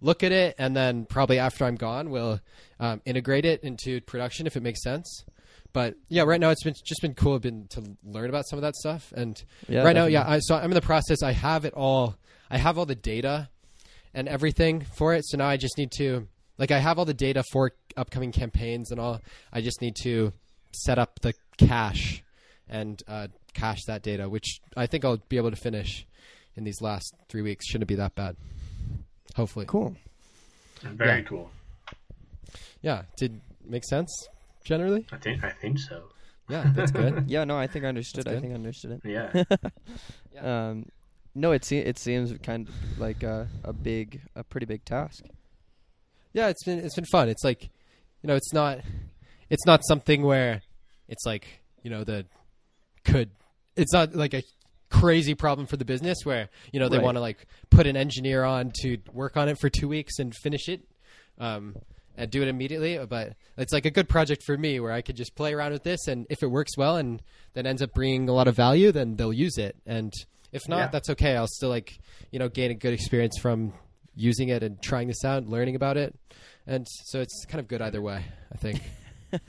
[0.00, 2.40] look at it, and then probably after I'm gone, we'll
[2.78, 5.24] um, integrate it into production if it makes sense.
[5.72, 8.62] But yeah, right now it's been just been cool been to learn about some of
[8.62, 10.28] that stuff, and Yeah, right now, yeah.
[10.28, 11.22] I, so I'm in the process.
[11.22, 12.16] I have it all.
[12.50, 13.48] I have all the data
[14.14, 15.26] and everything for it.
[15.26, 16.26] So now I just need to
[16.58, 19.20] like I have all the data for upcoming campaigns and all.
[19.52, 20.32] I just need to
[20.72, 22.22] set up the cache
[22.68, 26.06] and uh, cache that data, which I think I'll be able to finish
[26.56, 27.66] in these last three weeks.
[27.66, 28.36] Shouldn't be that bad.
[29.34, 29.66] Hopefully.
[29.66, 29.96] Cool.
[30.82, 31.24] Very Yeah.
[31.28, 31.50] cool.
[32.82, 33.02] Yeah.
[33.16, 34.10] Did make sense
[34.64, 35.06] generally?
[35.12, 36.04] I think I think so.
[36.48, 37.24] Yeah, that's good.
[37.28, 38.24] Yeah, no, I think I understood.
[38.24, 39.02] That's I think I understood it.
[40.34, 40.68] Yeah.
[40.68, 40.86] Um,
[41.34, 45.24] no, it se- it seems kind of like a, a big, a pretty big task.
[46.36, 47.28] Yeah, it's been it's been fun.
[47.28, 47.62] It's like,
[48.22, 48.80] you know, it's not
[49.50, 50.60] it's not something where
[51.08, 51.46] it's like
[51.82, 52.26] you know the
[53.04, 53.30] could
[53.76, 54.42] it's not like a
[54.90, 57.04] crazy problem for the business where you know they Right.
[57.04, 60.34] want to like put an engineer on to work on it for two weeks and
[60.34, 60.80] finish it
[61.38, 61.74] um,
[62.16, 65.16] and do it immediately but it's like a good project for me where i could
[65.16, 67.20] just play around with this and if it works well and
[67.54, 70.12] then ends up bringing a lot of value then they'll use it and
[70.52, 70.86] if not Yeah.
[70.88, 71.98] that's okay i'll still like
[72.30, 73.72] you know gain a good experience from
[74.16, 76.14] using it and trying this out learning about it
[76.66, 78.80] and so it's kind of good either way i think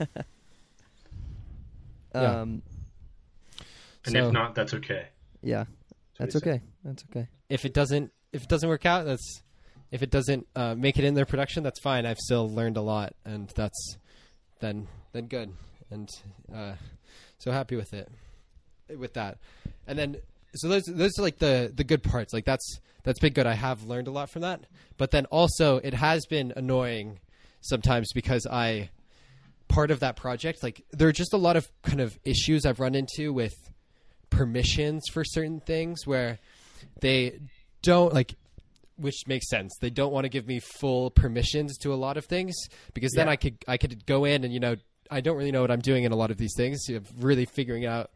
[2.14, 2.40] Yeah.
[2.40, 2.62] Um,
[4.04, 5.08] And So- if not, that's okay.
[5.42, 5.66] yeah, what
[6.18, 6.48] that's he said.
[6.48, 6.62] okay.
[6.84, 7.28] That's okay.
[7.48, 9.42] if it doesn't if it doesn't work out that's
[9.90, 12.80] if it doesn't uh, make it in their production that's fine i've still learned a
[12.80, 13.96] lot and that's
[14.60, 15.50] then then good
[15.90, 16.08] and
[16.54, 16.74] uh,
[17.38, 18.08] so happy with it
[18.98, 19.38] with that
[19.86, 20.16] and then
[20.54, 22.32] so those those are like the the good parts.
[22.32, 23.46] Like that's that's been good.
[23.46, 24.60] I have learned a lot from that.
[24.96, 27.20] But then also it has been annoying
[27.60, 28.88] sometimes because i
[29.66, 32.78] part of that project like there are just a lot of kind of issues i've
[32.78, 33.52] run into with
[34.30, 36.38] permissions for certain things where
[37.00, 37.38] they
[37.82, 38.34] don't like
[38.96, 39.76] which makes sense.
[39.80, 42.54] They don't want to give me full permissions to a lot of things
[42.94, 43.32] because then Yeah.
[43.32, 44.74] i could i could go in and you know
[45.10, 46.84] i don't really know what i'm doing in a lot of these things.
[46.88, 48.10] You know, really figuring out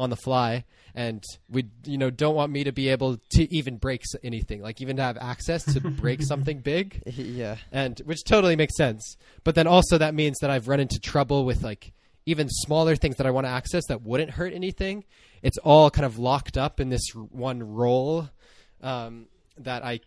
[0.00, 3.76] on the fly and we you know don't want me to be able to even
[3.76, 7.56] break anything like even to have access to break something big yeah.
[7.70, 9.16] and which totally makes sense.
[9.44, 11.92] But then also that means that I've run into trouble with like
[12.26, 15.04] even smaller things that I want to access that wouldn't hurt anything,
[15.42, 18.28] it's all kind of locked up in this one role
[18.82, 19.26] um,
[19.58, 20.00] that I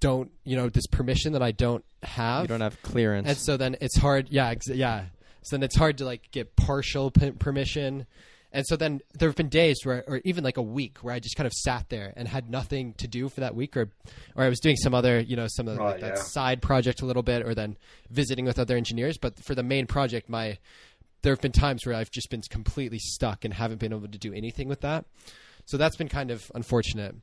[0.00, 2.42] don't, you know, this permission that I don't have.
[2.42, 3.28] You don't have clearance.
[3.28, 4.28] and so then it's hard.
[4.30, 5.04] Yeah, ex- yeah.
[5.42, 8.06] So then it's hard to like get partial p- permission.
[8.52, 11.20] And so then there have been days where, or even like a week, where I
[11.20, 13.90] just kind of sat there and had nothing to do for that week, or,
[14.34, 16.22] or I was doing some other, you know, some of the, Oh, like that yeah.
[16.22, 17.76] side project a little bit, or then
[18.10, 19.18] visiting with other engineers.
[19.18, 20.58] But for the main project, my
[21.22, 24.18] there have been times where I've just been completely stuck and haven't been able to
[24.18, 25.04] do anything with that.
[25.66, 27.14] So that's been kind of unfortunate.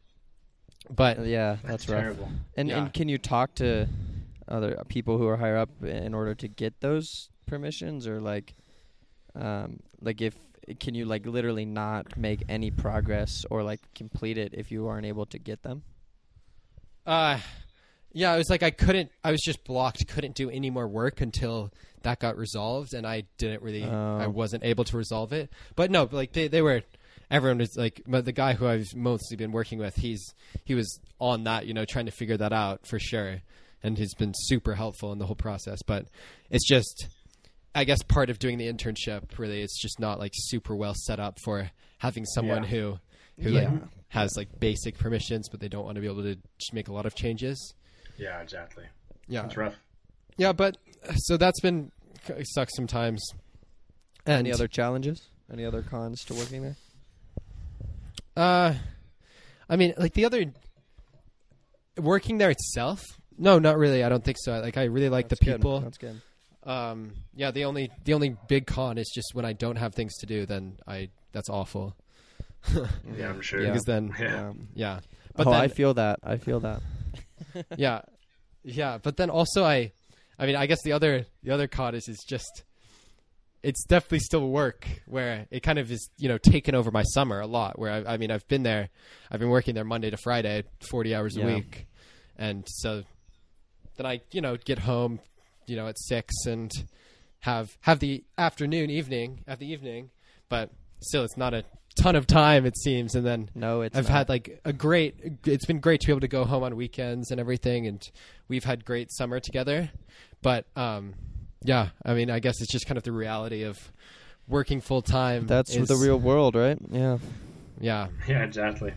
[0.89, 2.01] But yeah, that's, rough.
[2.01, 2.29] terrible.
[2.55, 2.77] And Yeah.
[2.77, 3.87] and can you talk to
[4.47, 8.53] other people who are higher up in order to get those permissions, or like,
[9.35, 10.35] um, like if
[10.79, 15.05] can you like literally not make any progress or like complete it if you aren't
[15.05, 15.83] able to get them?
[17.05, 17.39] Uh,
[18.11, 19.11] yeah, it was like I couldn't.
[19.23, 20.07] I was just blocked.
[20.07, 21.71] Couldn't do any more work until
[22.03, 23.83] that got resolved, and I didn't really.
[23.83, 24.17] oh.
[24.19, 25.51] I wasn't able to resolve it.
[25.75, 26.83] But no, like they they were.
[27.29, 30.99] Everyone was like, but the guy who I've mostly been working with, he's he was
[31.19, 33.41] on that, you know, trying to figure that out for sure,
[33.83, 35.81] and he's been super helpful in the whole process.
[35.81, 36.05] But
[36.49, 37.07] it's just,
[37.77, 39.37] I guess, part of doing the internship.
[39.37, 42.69] Really, it's just not like super well set up for having someone Yeah.
[42.69, 42.99] who
[43.39, 43.69] who Yeah.
[43.71, 46.87] like has like basic permissions, but they don't want to be able to just make
[46.87, 47.73] a lot of changes.
[48.17, 48.85] Yeah, exactly.
[49.27, 49.75] Yeah, It's rough.
[50.37, 50.77] yeah, but
[51.17, 51.91] so that's been
[52.27, 53.21] it sucks sometimes.
[54.25, 55.21] And Any other challenges?
[55.51, 56.77] Any other cons to working there?
[58.35, 58.73] Uh,
[59.69, 60.45] I mean, like the other
[61.97, 63.03] working there itself.
[63.37, 64.03] No, not really.
[64.03, 64.59] I don't think so.
[64.59, 65.55] Like, I really like That's the good.
[65.57, 65.79] people.
[65.81, 66.21] That's good.
[66.67, 67.51] Um, yeah.
[67.51, 70.45] The only the only big con is just when I don't have things to do,
[70.45, 71.95] then I that's awful.
[73.15, 73.61] Yeah, I'm sure.
[73.61, 73.67] Yeah.
[73.69, 74.49] Because then, Yeah.
[74.49, 74.99] Um, yeah.
[75.35, 76.19] But oh, then, I feel that.
[76.23, 76.81] I feel that.
[77.77, 78.01] yeah,
[78.63, 78.97] yeah.
[79.01, 79.91] But then also, I,
[80.39, 82.63] I mean, I guess the other the other con is is just,
[83.63, 87.39] it's definitely still work where it kind of is you know taken over my summer
[87.39, 87.77] a lot.
[87.79, 88.89] Where I, I mean, I've been there,
[89.31, 91.45] I've been working there Monday to Friday, forty hours a Yeah.
[91.45, 91.85] week,
[92.35, 93.03] and so
[93.95, 95.19] then I you know get home,
[95.67, 96.71] you know at six and
[97.41, 100.09] have have the afternoon evening have the evening,
[100.49, 100.69] but
[101.01, 101.63] still it's not a
[101.95, 103.95] ton of time it seems, and then No, it's.
[103.97, 104.17] I've not.
[104.17, 105.15] had like a great.
[105.45, 108.01] It's been great to be able to go home on weekends and everything, and
[108.47, 109.91] we've had great summer together.
[110.41, 111.13] But um,
[111.63, 113.91] yeah, I mean, I guess it's just kind of the reality of
[114.47, 115.47] working full time.
[115.47, 116.77] That's is- the real world, right?
[116.91, 117.17] Yeah.
[117.79, 118.91] Yeah, Yeah, exactly.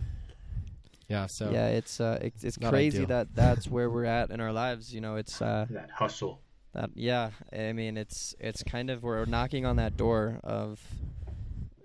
[1.07, 1.27] yeah.
[1.29, 3.07] So yeah, it's uh, it's, it's crazy ideal.
[3.09, 4.91] that that's where we're at in our lives.
[4.93, 6.39] You know, it's uh, That hustle.
[6.73, 7.31] That yeah.
[7.51, 10.79] I mean, it's it's kind of we're knocking on that door of,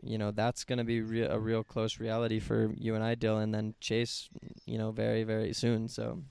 [0.02, 3.44] you know, that's gonna be re- a real close reality for you and I, Dylan,
[3.44, 4.28] and then Chase,
[4.64, 5.88] you know, very very soon.
[5.88, 6.22] So,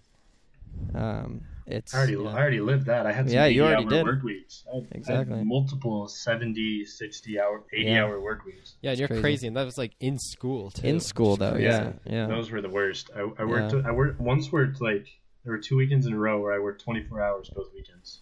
[0.94, 2.30] um, it's I already, yeah.
[2.30, 3.06] I already lived that.
[3.08, 4.06] I had some Yeah, you already hour did.
[4.06, 4.64] work weeks.
[4.72, 5.44] I had, I had Exactly.
[5.44, 8.04] multiple 70, 60 hour, 80 Yeah.
[8.04, 8.76] hour work weeks.
[8.82, 9.22] yeah, and you're crazy.
[9.22, 9.48] crazy.
[9.48, 10.86] and that was like in school too.
[10.88, 11.56] in school though.
[11.56, 12.28] Yeah, yeah.
[12.28, 13.10] Those were the worst.
[13.16, 13.74] I, I worked.
[13.74, 13.82] Yeah.
[13.86, 14.52] I worked once.
[14.52, 15.08] Worked like
[15.44, 18.22] there were two weekends in a row where I worked twenty four hours both weekends.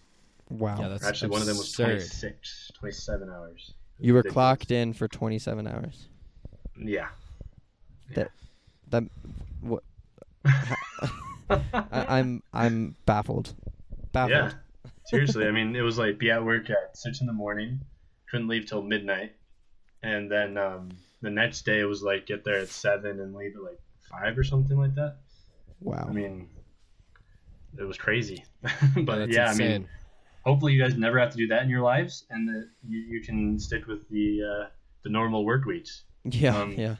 [0.50, 0.76] Wow.
[0.80, 1.98] Yeah, that's Actually, one of them was absurd.
[1.98, 3.72] 26, 27 hours.
[3.98, 4.32] You were ridiculous.
[4.34, 6.08] clocked in for 27 hours.
[6.78, 7.08] Yeah.
[8.14, 8.30] That
[8.90, 9.04] that
[9.60, 9.82] what
[10.44, 10.76] I,
[11.90, 13.54] I'm I'm baffled.
[14.12, 14.30] Baffled.
[14.30, 14.52] Yeah.
[15.06, 17.80] Seriously, I mean, it was like be at work at six in the morning,
[18.30, 19.32] couldn't leave till midnight,
[20.02, 23.54] and then um, the next day it was like get there at seven and leave
[23.56, 23.80] at like
[24.10, 25.16] five or something like that.
[25.80, 26.06] Wow.
[26.08, 26.48] I mean,
[27.78, 28.44] it was crazy.
[28.96, 29.88] But that's yeah, I mean,
[30.44, 33.20] hopefully you guys never have to do that in your lives, and that you, you
[33.22, 34.68] can stick with the uh,
[35.02, 36.04] the normal work weeks.
[36.24, 36.96] yeah, um, yeah.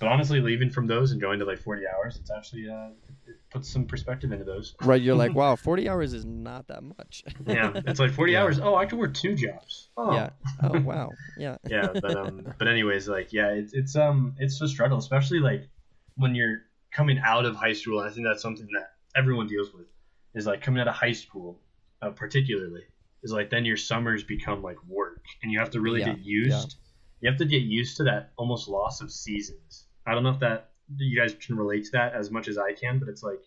[0.00, 2.88] But honestly, leaving from those and going to like forty hours, it's actually uh,
[3.26, 4.74] it puts some perspective into those.
[4.82, 7.22] Right, you're like, wow, 40 hours is not that much.
[7.46, 8.42] Yeah, it's like forty Yeah.
[8.42, 8.58] hours.
[8.58, 9.88] Oh, I can work two jobs.
[9.96, 10.14] Oh.
[10.14, 10.30] Yeah.
[10.62, 11.14] Oh wow.
[11.36, 11.56] Yeah.
[11.68, 15.68] yeah but um but anyways like yeah it's it's um it's a struggle especially like
[16.16, 16.58] when you're
[16.92, 19.86] coming out of high school and i think that's something that everyone deals with
[20.34, 21.58] is like coming out of high school
[22.04, 22.82] uh, particularly
[23.22, 26.18] is like then your summers become like work and you have to really Yeah, get
[26.20, 26.76] used
[27.20, 30.40] you have to get used to that almost loss of seasons i don't know if
[30.40, 33.42] that you guys can relate to that as much as i can but it's like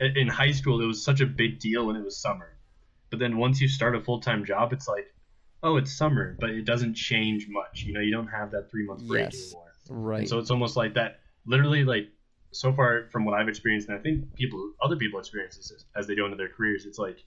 [0.00, 2.56] in high school it was such a big deal when it was summer
[3.10, 5.06] but then once you start a full-time job it's like
[5.62, 8.84] oh it's summer but it doesn't change much you know you don't have that three
[8.84, 9.34] month break Yes.
[9.46, 10.18] anymore Right.
[10.20, 12.08] and so it's almost like that literally like
[12.52, 15.84] so far from what i've experienced and i think people other people experience this as,
[15.96, 17.18] as they go into their careers it's like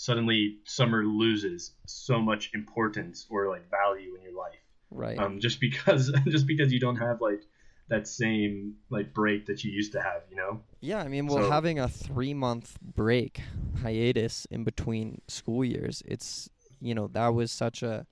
[0.00, 5.18] suddenly summer loses so much importance or like value in your life right.
[5.18, 7.42] um, just because just because you don't have like
[7.88, 11.44] that same like break that you used to have you know yeah, I mean, well,
[11.44, 13.42] so- having a 3-month break
[13.82, 16.48] hiatus in between school years, it's,
[16.80, 18.06] you know, that was such a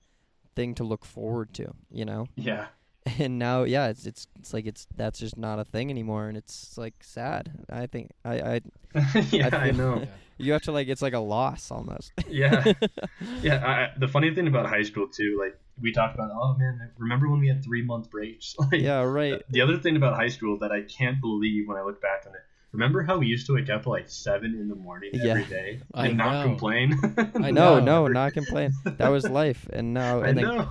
[0.55, 2.27] thing to look forward to, you know.
[2.35, 2.67] Yeah.
[3.17, 6.37] And now, yeah, it's it's it's like it's that's just not a thing anymore, and
[6.37, 7.65] it's like sad.
[7.67, 8.61] I think I I
[9.31, 10.07] yeah, I, feel- know.
[10.39, 12.11] You have to like it's like a loss almost.
[12.29, 12.63] Yeah.
[13.41, 13.65] Yeah.
[13.95, 17.29] I, the funny thing about high school too, like we talked about, oh man, remember
[17.29, 18.55] when we had three month breaks?
[18.71, 19.41] Like, yeah, right.
[19.49, 22.33] The other thing about high school that I can't believe when I look back on
[22.33, 22.41] it.
[22.71, 25.31] Remember how we used to wake up at like seven in the morning Yeah.
[25.31, 26.99] every day I and not complain?
[27.41, 27.79] I know.
[27.79, 28.73] no, not complain.
[28.85, 30.69] That was life, and now I and then know.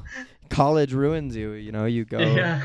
[0.49, 1.53] college ruins you.
[1.53, 2.63] You know, you go, Yeah.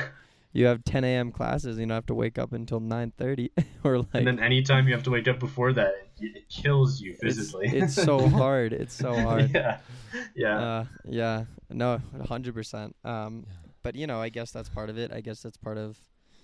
[0.53, 1.31] You have 10 a.m.
[1.31, 3.49] classes, you don't have to wake up until 9:30,
[3.83, 7.01] or like And then anytime you have to wake up before that, it, it kills
[7.01, 7.67] you physically.
[7.67, 8.71] it's so hard.
[8.73, 9.51] It's so hard.
[9.53, 9.79] yeah.
[10.35, 10.59] Yeah.
[10.59, 12.95] Uh, yeah, no, hundred percent.
[13.03, 13.45] Um,
[13.81, 15.11] but you know, I guess that's part of it.
[15.11, 15.97] I guess that's part of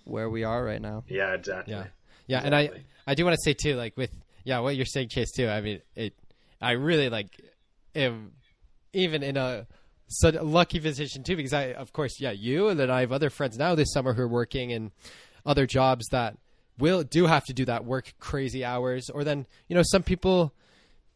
[0.06, 1.04] where we are right now.
[1.08, 1.34] yeah.
[1.34, 1.74] Exactly.
[1.74, 1.86] Yeah.
[2.28, 2.70] Yeah, and I
[3.08, 4.12] I do want to say too, like with
[4.44, 5.48] yeah, what you're saying, Chase too.
[5.48, 6.14] I mean, it.
[6.62, 7.30] I really like,
[7.96, 8.34] am
[8.94, 9.66] even in a
[10.10, 13.12] such a lucky position too, because I, of course, yeah, you and then I have
[13.12, 14.92] other friends now this summer who are working in
[15.46, 16.38] other jobs that
[16.78, 20.54] will do have to do that work crazy hours, or then you know some people.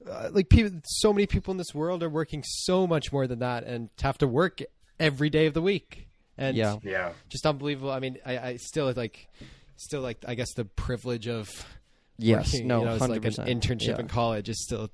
[0.05, 3.39] Uh, like people, so many people in this world are working so much more than
[3.39, 4.59] that, and have to work
[4.99, 6.09] every day of the week.
[6.37, 6.75] And Yeah.
[6.83, 7.13] Yeah.
[7.29, 7.89] just unbelievable.
[7.89, 9.29] I mean, I, I still like,
[9.77, 11.49] still like, I guess the privilege of
[12.17, 13.99] Yes, working, no, you know, it's hundred like an internship yeah.
[13.99, 14.89] in college is still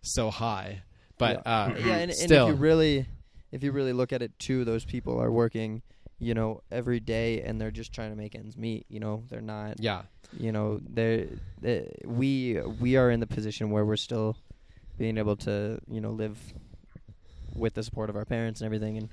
[0.00, 0.82] so high.
[1.18, 1.64] But yeah.
[1.64, 3.06] uh, yeah, and, and if still, you really,
[3.54, 5.82] if you really look at it too, those people are working,
[6.18, 8.84] you know, every day, and they're just trying to make ends meet.
[8.88, 9.78] You know, they're not.
[9.78, 10.02] yeah,
[10.36, 11.26] You know, they're,
[11.60, 14.36] they we we are in the position where we're still
[14.98, 16.36] being able to, you know, live
[17.54, 19.08] with the support of our parents and everything, and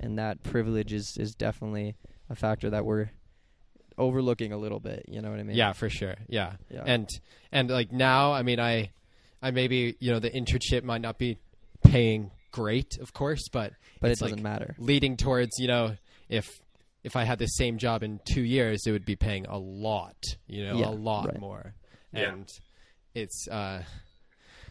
[0.00, 1.94] and that privilege is is definitely
[2.30, 3.10] a factor that we're
[3.98, 5.04] overlooking a little bit.
[5.06, 5.56] You know what I mean?
[5.56, 6.54] yeah, for sure, yeah.
[6.70, 6.84] Yeah.
[6.86, 7.08] And
[7.52, 8.90] and like now, I mean, I,
[9.42, 11.36] I maybe you know the internship might not be
[11.84, 14.74] paying great, of course, but but it doesn't like matter.
[14.78, 15.96] leading towards you know
[16.28, 16.48] if
[17.02, 20.14] if I had the same job in two years, it would be paying a lot,
[20.46, 21.40] you know, Yeah, a lot right.
[21.40, 21.74] more,
[22.12, 22.32] Yeah.
[22.32, 22.48] and
[23.14, 23.82] it's uh,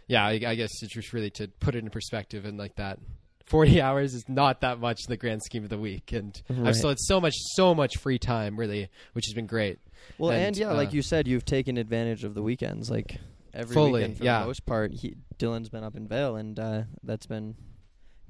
[0.08, 3.00] yeah, I, I guess it's just really to put it in perspective and like that.
[3.48, 6.70] 40 hours is not that much in the grand scheme of the week and Right.
[6.70, 9.80] I've still had so much so much free time really which has been great
[10.17, 12.89] Well, and, And, yeah, like uh, you said, you've taken advantage of the weekends.
[12.89, 13.17] Like
[13.54, 14.39] every Fully, weekend, for yeah.
[14.41, 17.56] the most part, he, Dylan's been up in Vail, and uh, that's been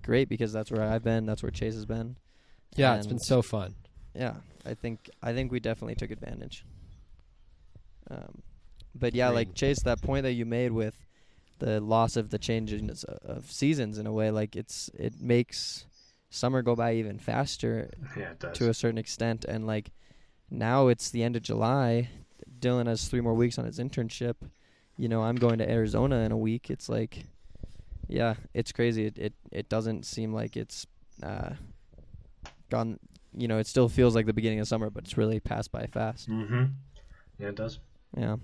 [0.01, 1.25] great because that's where I've been.
[1.25, 2.17] That's where Chase has been.
[2.75, 3.75] yeah it's been so fun
[4.15, 4.35] Yeah,
[4.65, 6.65] I think I think we definitely took advantage.
[8.09, 8.41] Um,
[8.93, 10.95] but yeah, like Chase, that point that you made with
[11.59, 15.85] the loss of the changes of seasons in a way, like it's it makes
[16.29, 18.31] summer go by even faster Yeah.
[18.31, 18.57] It does.
[18.57, 19.91] to a certain extent and like
[20.49, 22.09] now it's the end of July
[22.59, 24.35] Dylan has 3 more weeks on his internship
[24.97, 27.25] you know I'm going to Arizona in a week it's like
[28.11, 30.85] yeah it's crazy it it, it doesn't seem like it's
[31.23, 31.51] uh
[32.69, 32.99] gone
[33.35, 35.85] you know it still feels like the beginning of summer but it's really passed by
[35.87, 36.63] fast Mm-hmm.
[37.39, 37.79] Yeah, it does.
[38.15, 38.35] yeah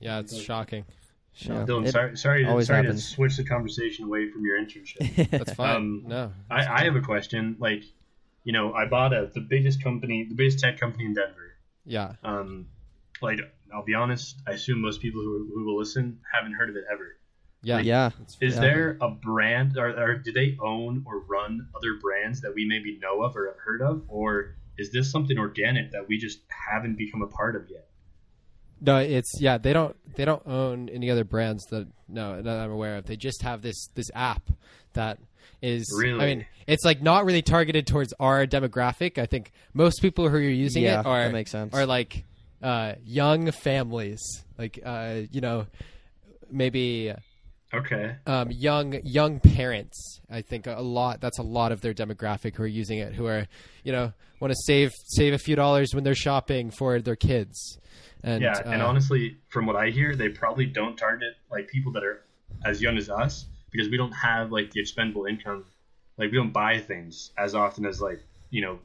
[0.00, 0.84] yeah it's shocking
[1.36, 1.64] Yeah.
[1.66, 5.30] Dylan, It sorry, sorry, to, always sorry to switch the conversation away from your internship.
[5.30, 7.56] that's fine Um, no I, I have a question.
[7.58, 7.82] Like,
[8.44, 11.54] you know, Ibotta the biggest company, the biggest tech company in Denver.
[11.84, 12.66] yeah Um,
[13.22, 13.38] like,
[13.74, 14.36] I'll be honest.
[14.46, 17.16] I assume most people who, who will listen haven't heard of it ever.
[17.66, 18.60] Yeah yeah Is Yeah.
[18.60, 22.98] there a brand, or, or do they own or run other brands that we maybe
[23.02, 26.96] know of or have heard of, or is this something organic that we just haven't
[26.96, 27.88] become a part of yet?
[28.80, 29.58] No, it's yeah.
[29.58, 33.06] They don't they don't own any other brands that no that I'm aware of.
[33.06, 34.42] They just have this this app
[34.92, 35.18] that
[35.62, 35.90] is.
[35.98, 36.20] really?
[36.22, 39.16] I mean, it's like not really targeted towards our demographic.
[39.18, 42.24] I think most people who are using yeah it are that makes sense are like
[42.62, 44.20] uh, young families,
[44.58, 45.66] like uh, you know,
[46.50, 47.14] maybe
[47.74, 48.16] Okay.
[48.26, 50.20] um, young young parents.
[50.30, 51.20] I think a lot.
[51.20, 53.14] That's a lot of their demographic who are using it.
[53.14, 53.46] Who are
[53.82, 57.78] you know want to save save a few dollars when they're shopping for their kids.
[58.22, 61.92] And, yeah, and uh, honestly, from what I hear, they probably don't target like people
[61.92, 62.22] that are
[62.64, 65.64] as young as us because we don't have like the expendable income.
[66.18, 68.78] Like we don't buy things as often as like you know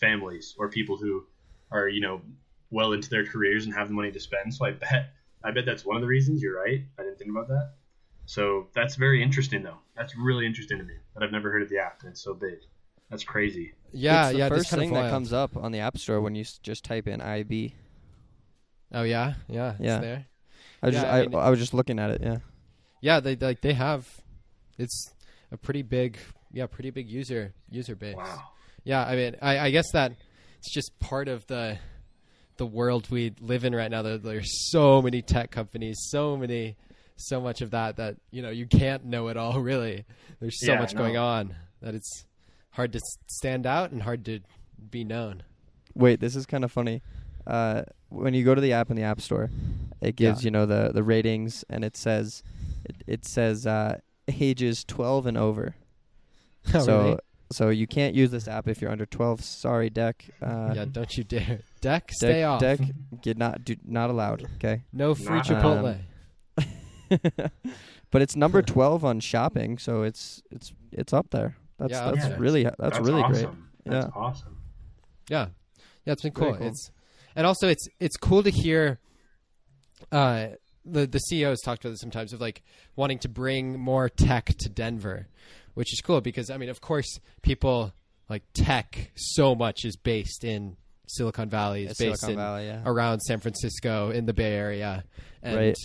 [0.00, 1.24] families or people who
[1.70, 2.20] are you know
[2.70, 4.54] well into their careers and have the money to spend.
[4.54, 5.12] So I bet
[5.44, 6.42] I bet that's one of the reasons.
[6.42, 6.82] You're right.
[6.98, 7.72] I didn't think about that.
[8.32, 9.76] So that's very interesting though.
[9.94, 12.32] That's really interesting to me that I've never heard of the app and it's so
[12.32, 12.60] big.
[13.10, 13.74] That's crazy.
[13.92, 14.48] yeah, it's the yeah.
[14.48, 16.82] first this kind thing of that comes up on the app store when you just
[16.82, 17.74] type in IB
[18.94, 19.98] Oh yeah, yeah, Yeah.
[19.98, 20.26] There.
[20.82, 22.38] I was Yeah, just I I, mean- I was just looking at it yeah
[23.02, 24.08] Yeah, they like they have.
[24.78, 25.12] It's
[25.50, 26.16] a pretty big,
[26.52, 28.16] yeah, pretty big user user base.
[28.16, 28.48] Wow.
[28.84, 30.12] Yeah, I mean, I, I guess that
[30.58, 31.78] it's just part of the
[32.56, 34.00] the world we live in right now.
[34.02, 36.76] There, there's so many tech companies, so many,
[37.16, 39.60] so much of that that you know you can't know it all.
[39.60, 40.04] Really,
[40.40, 40.98] there's so Yeah, much no.
[41.00, 42.24] going on that it's
[42.70, 44.40] hard to stand out and hard to
[44.90, 45.42] be known.
[45.94, 47.02] Wait, this is kind of funny.
[47.46, 49.50] Uh, when you go to the app in the App Store,
[50.00, 50.46] it gives Yeah.
[50.46, 52.42] you know the the ratings, and it says
[52.84, 53.98] it, it says uh,
[54.28, 55.74] ages 12 and over.
[56.74, 57.18] Oh, so really?
[57.50, 59.42] so you can't use this app if you're under 12.
[59.42, 60.24] Sorry, Deck.
[60.40, 61.58] Uh, yeah, don't you dare.
[61.80, 62.60] Deck, Deck, stay off.
[62.60, 62.78] Deck,
[63.20, 64.44] get not do, not allowed.
[64.56, 64.82] Okay.
[64.92, 65.94] No free Not- Chipotle.
[65.96, 66.00] Um,
[68.10, 71.56] but it's number 12 on shopping, so it's it's it's up there.
[71.78, 72.38] That's Yeah, up that's there.
[72.38, 73.46] really that's, really great.
[73.84, 74.10] That's Yeah.
[74.20, 74.58] awesome.
[75.28, 75.46] Yeah,
[76.04, 76.54] yeah, it's been cool.
[76.54, 76.66] cool.
[76.66, 76.90] It's
[77.34, 78.98] and also it's it's cool to hear.
[80.10, 80.48] Uh,
[80.84, 82.62] the the CEOs talked about this sometimes of like
[82.96, 85.28] wanting to bring more tech to Denver,
[85.74, 87.92] which is cool because I mean, of course, people
[88.28, 92.66] like tech so much is based in Silicon Valley, is Yeah, based Silicon in Valley,
[92.66, 92.82] yeah.
[92.84, 95.04] around San Francisco in the Bay Area,
[95.42, 95.76] and Right.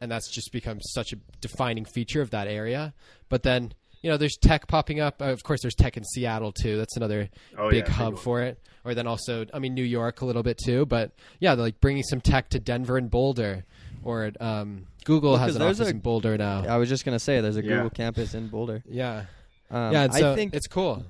[0.00, 2.94] And that's just become such a defining feature of that area.
[3.28, 5.20] But then you know, there's tech popping up.
[5.20, 6.76] Of course, there's tech in Seattle too.
[6.76, 7.28] That's another
[7.58, 8.22] Oh, big yeah, hub one.
[8.22, 8.60] for it.
[8.84, 10.86] Or then also, I mean, New York a little bit too.
[10.86, 13.64] But yeah, like bringing some tech to Denver and Boulder,
[14.04, 16.64] or um, Google Well, has 'cause an office a- in Boulder now.
[16.68, 17.76] I was just gonna say there's a Yeah.
[17.76, 18.84] Google campus in Boulder.
[18.88, 19.24] Yeah,
[19.70, 20.08] Um, yeah.
[20.10, 21.04] So I think it's cool.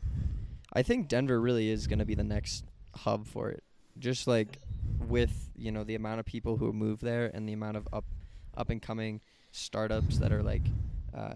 [0.73, 3.63] I think Denver really is going to be the next hub for it.
[3.99, 4.59] Just like
[5.07, 8.05] with you know the amount of people who move there and the amount of up
[8.57, 9.21] up and coming
[9.53, 10.63] startups that are like
[11.17, 11.35] uh,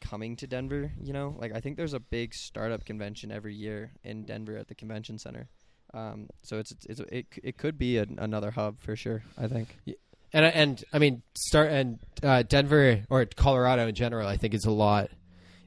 [0.00, 0.90] coming to Denver.
[1.02, 4.68] You know, like I think there's a big startup convention every year in Denver at
[4.68, 5.48] the convention center.
[5.92, 9.22] Um, so it's it's, it's it it could be an, another hub for sure.
[9.36, 9.76] I think.
[10.32, 14.64] And and I mean, start and uh, Denver or Colorado in general, I think is
[14.64, 15.10] a lot.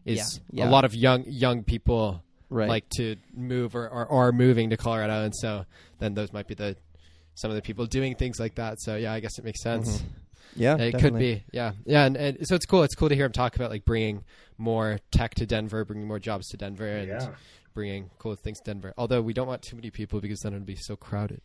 [0.05, 0.69] Is Yeah, yeah.
[0.69, 2.69] a lot of young young people Right.
[2.69, 5.65] like to move or, or are moving to Colorado, and so
[5.97, 6.75] then those might be the
[7.33, 8.79] some of the people doing things like that.
[8.79, 9.97] So yeah, I guess it makes sense.
[10.01, 10.05] Mhm.
[10.55, 12.83] Yeah, it could be, yeah, yeah, and, and so it's cool.
[12.83, 14.23] It's cool to hear him talk about like bringing
[14.57, 17.27] more tech to Denver, bringing more jobs to Denver, and Yeah.
[17.73, 18.93] bringing cool things to Denver.
[18.97, 21.41] Although we don't want too many people because then it'd be so crowded.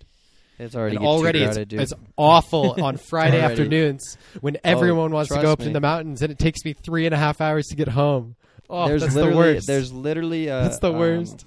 [0.59, 1.81] It's already And get too already it's, crowded, dude.
[1.81, 5.67] it's awful on Friday afternoons when everyone wants to go up me.
[5.67, 8.35] in the mountains, and it takes me three and a half hours to get home.
[8.69, 9.67] Oh, there's that's the literally worst.
[9.67, 11.47] there's literally uh, that's the um, worst.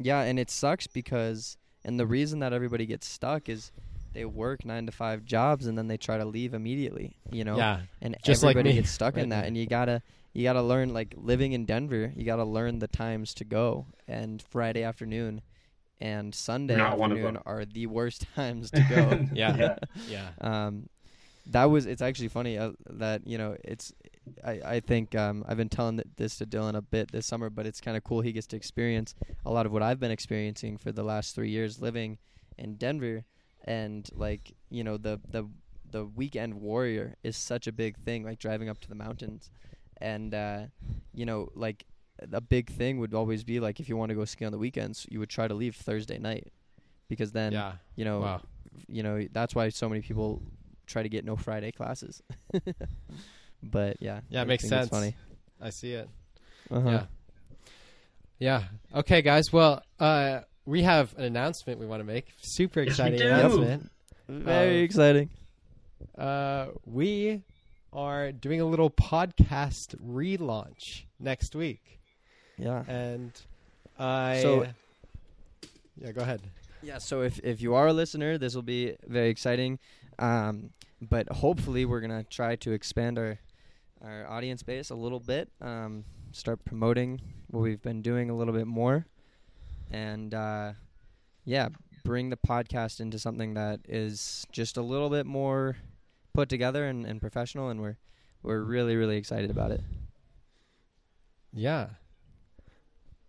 [0.00, 3.70] Yeah, and it sucks because, and the reason that everybody gets stuck is
[4.18, 7.16] they work nine to five jobs and then they try to leave immediately.
[7.30, 10.02] You know, yeah, and just like everybody me gets stuck in that, and you gotta
[10.32, 12.12] you gotta learn like living in Denver.
[12.16, 15.42] You gotta learn the times to go, and Friday afternoon
[16.00, 19.26] and Sunday Not afternoon are the worst times to go.
[19.32, 19.56] Yeah.
[19.56, 19.76] yeah.
[20.08, 20.28] yeah.
[20.40, 20.88] um,
[21.46, 23.92] that was it's actually funny uh, that you know it's
[24.44, 27.66] I, I think um, I've been telling this to Dylan a bit this summer, but
[27.66, 29.14] it's kind of cool he gets to experience
[29.46, 32.18] a lot of what I've been experiencing for the last three years living
[32.58, 33.24] in Denver,
[33.68, 35.46] and like you know the the
[35.90, 39.50] the weekend warrior is such a big thing, like driving up to the mountains,
[39.98, 40.62] and uh,
[41.14, 41.84] you know like
[42.32, 44.58] a big thing would always be like if you want to go ski on the
[44.58, 46.48] weekends, you would try to leave Thursday night,
[47.08, 47.72] because then yeah.
[47.94, 48.40] you know Wow.
[48.88, 50.42] you know that's why so many people
[50.86, 52.22] try to get no Friday classes.
[53.62, 54.88] but yeah, Yeah, it makes sense.
[54.88, 55.14] Funny.
[55.60, 56.08] I see it.
[56.70, 56.88] Uh-huh.
[56.88, 57.04] Yeah.
[58.38, 58.62] Yeah.
[58.94, 59.52] Okay, guys.
[59.52, 62.26] Well, uh, we have an announcement we want to make.
[62.42, 63.26] Super Yes, exciting do.
[63.26, 63.90] announcement.
[64.28, 65.30] Very Uh, exciting.
[66.16, 67.42] Uh, we
[67.92, 71.98] are doing a little podcast relaunch next week,
[72.58, 72.84] Yeah.
[72.86, 73.32] and
[73.98, 74.40] I.
[74.42, 74.66] So-
[75.96, 76.42] yeah, go ahead.
[76.82, 76.98] Yeah.
[76.98, 79.78] So if if you are a listener, this will be very exciting.
[80.18, 83.38] Um, but hopefully we're gonna try to expand our
[84.02, 85.48] our audience base a little bit.
[85.60, 89.06] Um, start promoting what we've been doing a little bit more,
[89.90, 90.72] and uh,
[91.44, 91.68] yeah,
[92.04, 95.76] bring the podcast into something that is just a little bit more
[96.34, 97.68] put together and, and professional.
[97.68, 97.98] And we're
[98.42, 99.82] we're really really excited about it.
[101.52, 101.88] Yeah.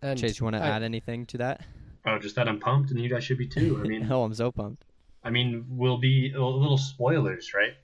[0.02, 1.60] And Chase, you want to add anything to that?
[2.06, 3.78] Oh, just that I'm pumped, and you guys should be too.
[3.84, 4.84] I mean, oh, I'm so pumped.
[5.22, 7.74] I mean, we'll be a little spoilers, right?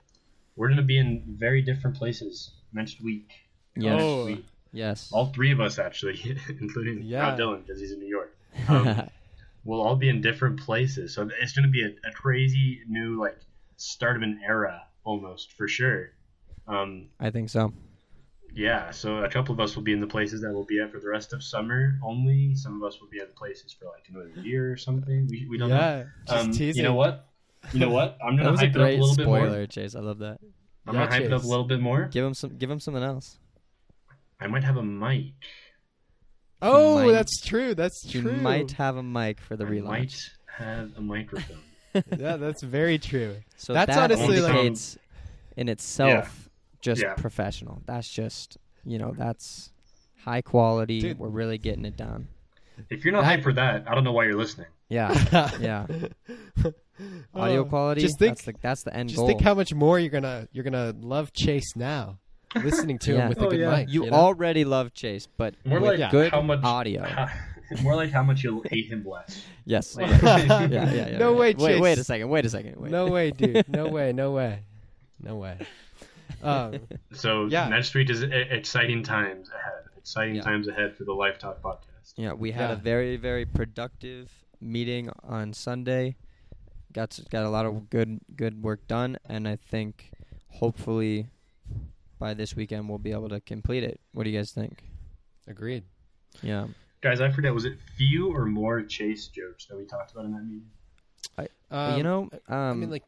[0.55, 3.29] We're gonna be in very different places next week.
[3.75, 4.01] Yes.
[4.01, 4.25] Oh.
[4.25, 4.45] Next week.
[4.73, 5.09] Yes.
[5.11, 7.35] All three of us actually, including Yeah.
[7.37, 8.36] Dylan because he's in New York.
[8.67, 9.09] Um,
[9.63, 13.37] we'll all be in different places, so it's gonna be a, a crazy new like
[13.77, 16.09] start of an era almost for sure.
[16.67, 17.73] Um, I think so.
[18.53, 20.91] yeah, so a couple of us will be in the places that we'll be at
[20.91, 22.55] for the rest of summer only.
[22.55, 25.27] Some of us will be at places for like another year or something.
[25.29, 25.77] We, we don't know.
[25.77, 26.03] yeah.
[26.27, 27.25] Just Um, you know what?
[27.71, 28.17] You know what?
[28.25, 29.39] I'm That gonna was a hype it up a great little bit more.
[29.39, 29.95] spoiler, Chase.
[29.95, 30.39] I love that.
[30.87, 32.05] I'm Yeah, gonna hype it up a little bit more.
[32.05, 32.57] Give him some.
[32.57, 33.39] Give him something else.
[34.39, 35.33] I might have a mic.
[36.61, 37.75] Oh, might- that's true.
[37.75, 38.31] That's You true.
[38.31, 39.85] You might have a mic for the I relaunch.
[39.85, 41.57] might have a microphone.
[42.17, 43.35] yeah, that's very true.
[43.57, 44.97] So That's that honestly, like- indicates
[45.55, 46.49] in itself
[46.81, 47.13] just Yeah.
[47.15, 47.81] professional.
[47.85, 49.71] That's just you know that's
[50.23, 50.99] high quality.
[51.01, 51.19] Dude.
[51.19, 52.27] We're really getting it done.
[52.89, 54.67] If you're not That- hyped for that, I don't know why you're listening.
[54.89, 55.85] Yeah, yeah.
[56.63, 56.73] Oh,
[57.35, 58.01] Audio Oh, quality.
[58.01, 59.27] Just think, that's the that's the end just goal.
[59.27, 62.17] think how much more you're gonna you're gonna love Chase now,
[62.55, 63.21] listening to Yeah.
[63.23, 63.75] him with Oh, a good yeah.
[63.77, 63.89] mic.
[63.89, 64.17] you you know?
[64.17, 66.11] already love Chase, but More with like Yeah.
[66.11, 67.05] good how much audio.
[67.81, 69.45] more like how much you'll hate him less.
[69.65, 69.95] Yes.
[69.97, 71.17] Like- yeah, yeah, yeah.
[71.17, 71.39] No yeah.
[71.39, 71.81] way, Wait, Chase.
[71.81, 72.29] wait a second.
[72.29, 72.75] Wait a second.
[72.77, 72.91] Wait.
[72.91, 73.67] No way, dude.
[73.69, 74.13] No way.
[74.13, 74.59] No way.
[75.19, 75.57] No way.
[76.43, 76.79] Um,
[77.13, 77.67] So Yeah.
[77.69, 79.83] next week is e- exciting times ahead.
[79.97, 80.43] Exciting Yeah.
[80.43, 82.13] times ahead for the Life Talk podcast.
[82.15, 84.31] Yeah, we had a very very productive
[84.61, 86.15] meeting on Sunday.
[86.93, 90.11] Got s- got a lot of good good work done, and I think
[90.47, 91.27] hopefully
[92.19, 93.99] by this weekend we'll be able to complete it.
[94.13, 94.83] What do you guys think?
[95.49, 95.83] agreed.
[96.41, 96.67] Yeah.
[97.01, 97.53] Guys, I forget.
[97.53, 100.67] Was it few or more chase jokes that we talked about in that meeting?
[101.37, 101.47] I,
[101.91, 103.03] Um, you know, um, I mean, like,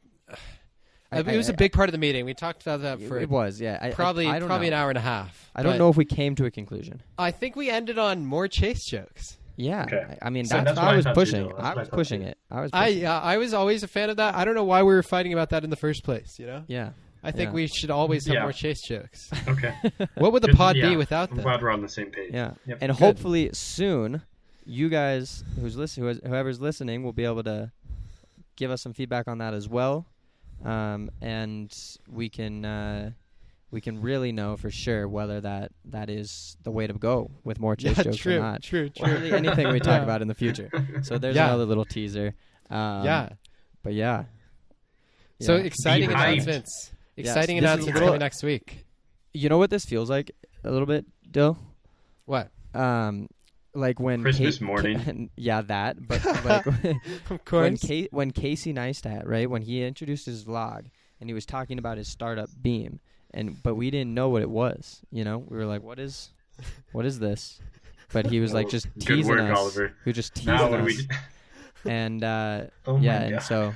[1.11, 2.23] I- it was I- a big part of the meeting.
[2.25, 3.77] We talked about that for it was yeah.
[3.81, 4.77] I, I- probably I, don't probably know.
[4.77, 5.51] an hour and a half.
[5.55, 7.01] I don't know if we came to a conclusion.
[7.17, 9.37] I think we ended on more Chase jokes.
[9.57, 10.05] Yeah, Okay.
[10.21, 11.43] I, I mean So that's, that's what what I I was pushing.
[11.49, 11.55] though.
[11.57, 12.37] That's I was pushing it.
[12.49, 12.69] I was.
[12.71, 13.05] I Pushing.
[13.05, 14.35] uh, I was always a fan of that.
[14.35, 16.39] I don't know why we were fighting about that in the first place.
[16.39, 16.91] You know, yeah.
[17.23, 17.53] I think Yeah.
[17.55, 18.41] we should always have Yeah.
[18.43, 19.29] more Chase jokes.
[19.47, 19.73] Okay.
[20.15, 20.89] What would the Good- pod yeah.
[20.89, 21.43] be without I'm them?
[21.43, 22.31] glad we're on the same page.
[22.33, 22.77] Yeah, Yep.
[22.81, 22.99] and Good.
[23.03, 24.21] hopefully soon,
[24.65, 27.71] you guys who's listening, whoever's listening, will be able to
[28.55, 30.05] give us some feedback on that as well,
[30.63, 31.73] um, and
[32.07, 33.11] we can uh,
[33.71, 37.59] we can really know for sure whether that that is the way to go with
[37.59, 38.63] more chase yeah, jokes true, or not.
[38.63, 39.13] true, Or true.
[39.17, 40.03] really anything we talk Yeah.
[40.03, 40.69] about in the future.
[41.03, 41.47] So there's Yeah.
[41.49, 42.33] another little teaser.
[42.69, 43.29] Um, yeah.
[43.83, 44.25] but yeah.
[45.41, 45.63] So Yeah.
[45.63, 46.31] exciting Be hyped.
[46.31, 46.91] announcements.
[47.19, 48.85] Yes, Exciting this is announcements little- coming next week.
[49.33, 50.31] you know what this feels like
[50.63, 51.57] a little bit, Dill.
[52.25, 52.49] What?
[52.73, 53.27] Um,
[53.73, 55.29] like when Christmas Kate- morning.
[55.35, 56.07] yeah, that.
[56.07, 56.79] But like Of
[57.29, 57.39] when
[57.77, 58.07] course.
[58.11, 60.85] When Casey Neistat, right, when he introduced his vlog
[61.19, 62.99] and he was talking about his startup Beme,
[63.33, 65.01] and but we didn't know what it was.
[65.11, 66.29] You know, we were like, "What is,
[66.93, 67.59] what is this?"
[68.11, 69.57] But he was like Well, just good teasing work, us.
[69.57, 69.93] Oliver.
[70.03, 71.07] He was just teasing Now us, we?
[71.85, 73.73] and uh, Oh my yeah, and so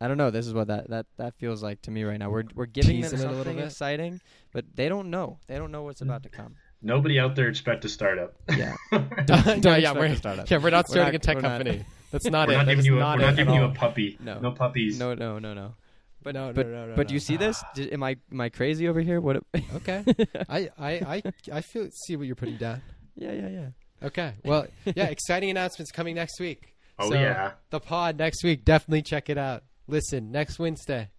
[0.00, 0.30] I don't know.
[0.30, 2.30] This is what that that that feels like to me right now.
[2.30, 3.66] We're we're giving them Teasing it a little something bit.
[3.66, 4.20] exciting,
[4.52, 5.38] but they don't know.
[5.46, 6.56] They don't know what's about to come.
[6.82, 8.34] Nobody out there expect a startup.
[8.56, 8.74] Yeah.
[8.92, 10.48] no, Don't yeah, we're, a startup.
[10.50, 11.84] yeah, we're not We're starting not- a tech we're not- company.
[12.10, 12.56] That's not we're it.
[12.56, 12.96] not giving you.
[12.96, 14.16] A, not we're not giving you a puppy.
[14.20, 14.40] No.
[14.40, 14.98] No puppies.
[14.98, 15.74] No, no, no, no.
[16.22, 17.14] But No, no, but no, no, but no.
[17.14, 17.62] you see this?
[17.74, 19.20] Did, am I am I crazy over here?
[19.20, 19.42] What?
[19.76, 20.04] Okay.
[20.48, 21.22] I, I, I,
[21.52, 22.82] I feel see what you're putting down.
[23.14, 23.66] yeah, yeah, yeah.
[24.02, 24.32] Okay.
[24.44, 26.74] Well, yeah, exciting announcements coming next week.
[26.98, 27.52] Oh So, yeah.
[27.70, 28.64] The pod next week.
[28.64, 29.62] Definitely check it out.
[29.90, 31.10] Listen, next Wednesday.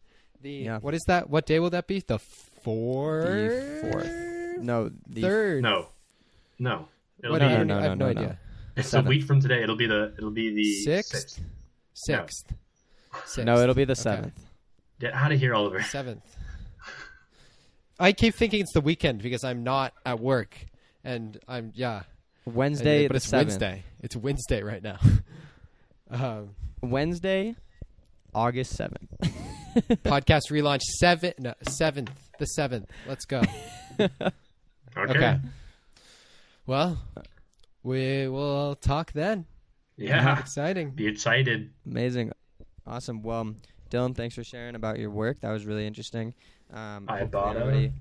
[0.42, 0.80] The Yeah.
[0.80, 1.30] what is that?
[1.30, 2.00] What day will that be?
[2.00, 3.26] The fourth.
[3.26, 4.64] The fourth.
[4.64, 5.62] No, the Third.
[5.64, 5.90] No.
[6.58, 6.88] No.
[7.20, 8.28] It'll What, be, I, no, don't no, even- I have no, no, no, no.
[8.28, 8.40] idea.
[8.78, 9.10] it's a seventh.
[9.10, 9.62] week from today.
[9.62, 10.14] It'll be the.
[10.18, 11.40] It'll be the Sixth?
[11.94, 12.54] Sixth.
[13.26, 13.46] Sixth.
[13.46, 14.02] No, it'll be the Okay.
[14.02, 14.40] seventh.
[15.00, 15.82] Get out of here, Oliver.
[15.84, 16.24] Seventh.
[18.00, 20.56] I keep thinking it's the weekend because I'm not at work,
[21.04, 22.04] and I'm yeah.
[22.46, 23.34] Wednesday, but the it's 7th.
[23.34, 23.84] Wednesday.
[24.00, 24.98] It's Wednesday right now.
[26.10, 27.56] um, Wednesday,
[28.34, 29.10] August seventh.
[30.04, 32.90] podcast relaunch seven no, seventh the seventh.
[33.08, 33.42] Let's go.
[34.98, 35.14] Okay.
[35.14, 35.40] Okay.
[36.66, 36.98] Well,
[37.82, 39.46] we will talk then.
[39.96, 40.38] Yeah.
[40.38, 40.92] Exciting.
[40.92, 41.72] Be excited.
[41.86, 42.32] Amazing,
[42.86, 43.22] awesome.
[43.22, 43.56] Well,
[43.90, 45.40] Dylan, thanks for sharing about your work.
[45.42, 46.34] That was really interesting.
[46.74, 47.94] Um, Ibotta.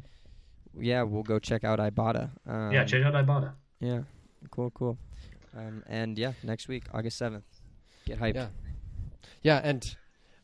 [0.78, 2.30] Yeah, we'll go check out Ibotta.
[2.46, 2.84] Um, yeah.
[2.84, 3.52] Check out Ibotta.
[3.80, 4.00] Yeah,
[4.50, 4.98] cool, cool.
[5.56, 7.44] Um, and yeah, next week, August seventh.
[8.06, 8.34] Get hyped.
[8.34, 8.48] Yeah.
[9.42, 9.96] Yeah, and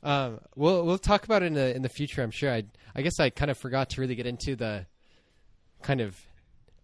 [0.07, 2.22] um, we'll we'll talk about it in the in the future.
[2.22, 2.50] I'm sure.
[2.52, 4.86] I I guess I kind of forgot to really get into the
[5.82, 6.16] kind of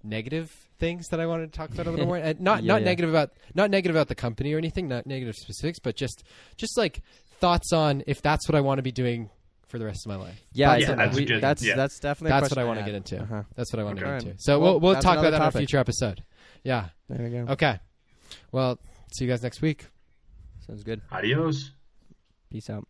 [0.04, 2.16] negative things that I wanted to talk about a little more.
[2.22, 2.84] And not Yeah, not yeah.
[2.86, 4.88] negative about not negative about the company or anything.
[4.88, 6.24] Not negative specifics, but just
[6.56, 7.00] just like
[7.40, 9.30] thoughts on if that's what I want to be doing
[9.68, 10.38] for the rest of my life.
[10.52, 11.40] Yeah, yeah, on that's we- good.
[11.40, 11.76] that's Yeah.
[11.76, 13.20] that's definitely a That's what I want to get into.
[13.22, 13.42] Uh-huh.
[13.56, 14.34] That's what I want to get into.
[14.38, 16.22] So Well, we'll we'll talk about another that in a future episode.
[16.64, 16.88] Yeah.
[17.08, 17.52] There we go.
[17.52, 17.78] Okay.
[18.50, 18.78] Well,
[19.14, 19.86] see you guys next week.
[20.66, 21.00] Sounds good.
[21.10, 21.70] Adios.
[22.50, 22.86] Peace out.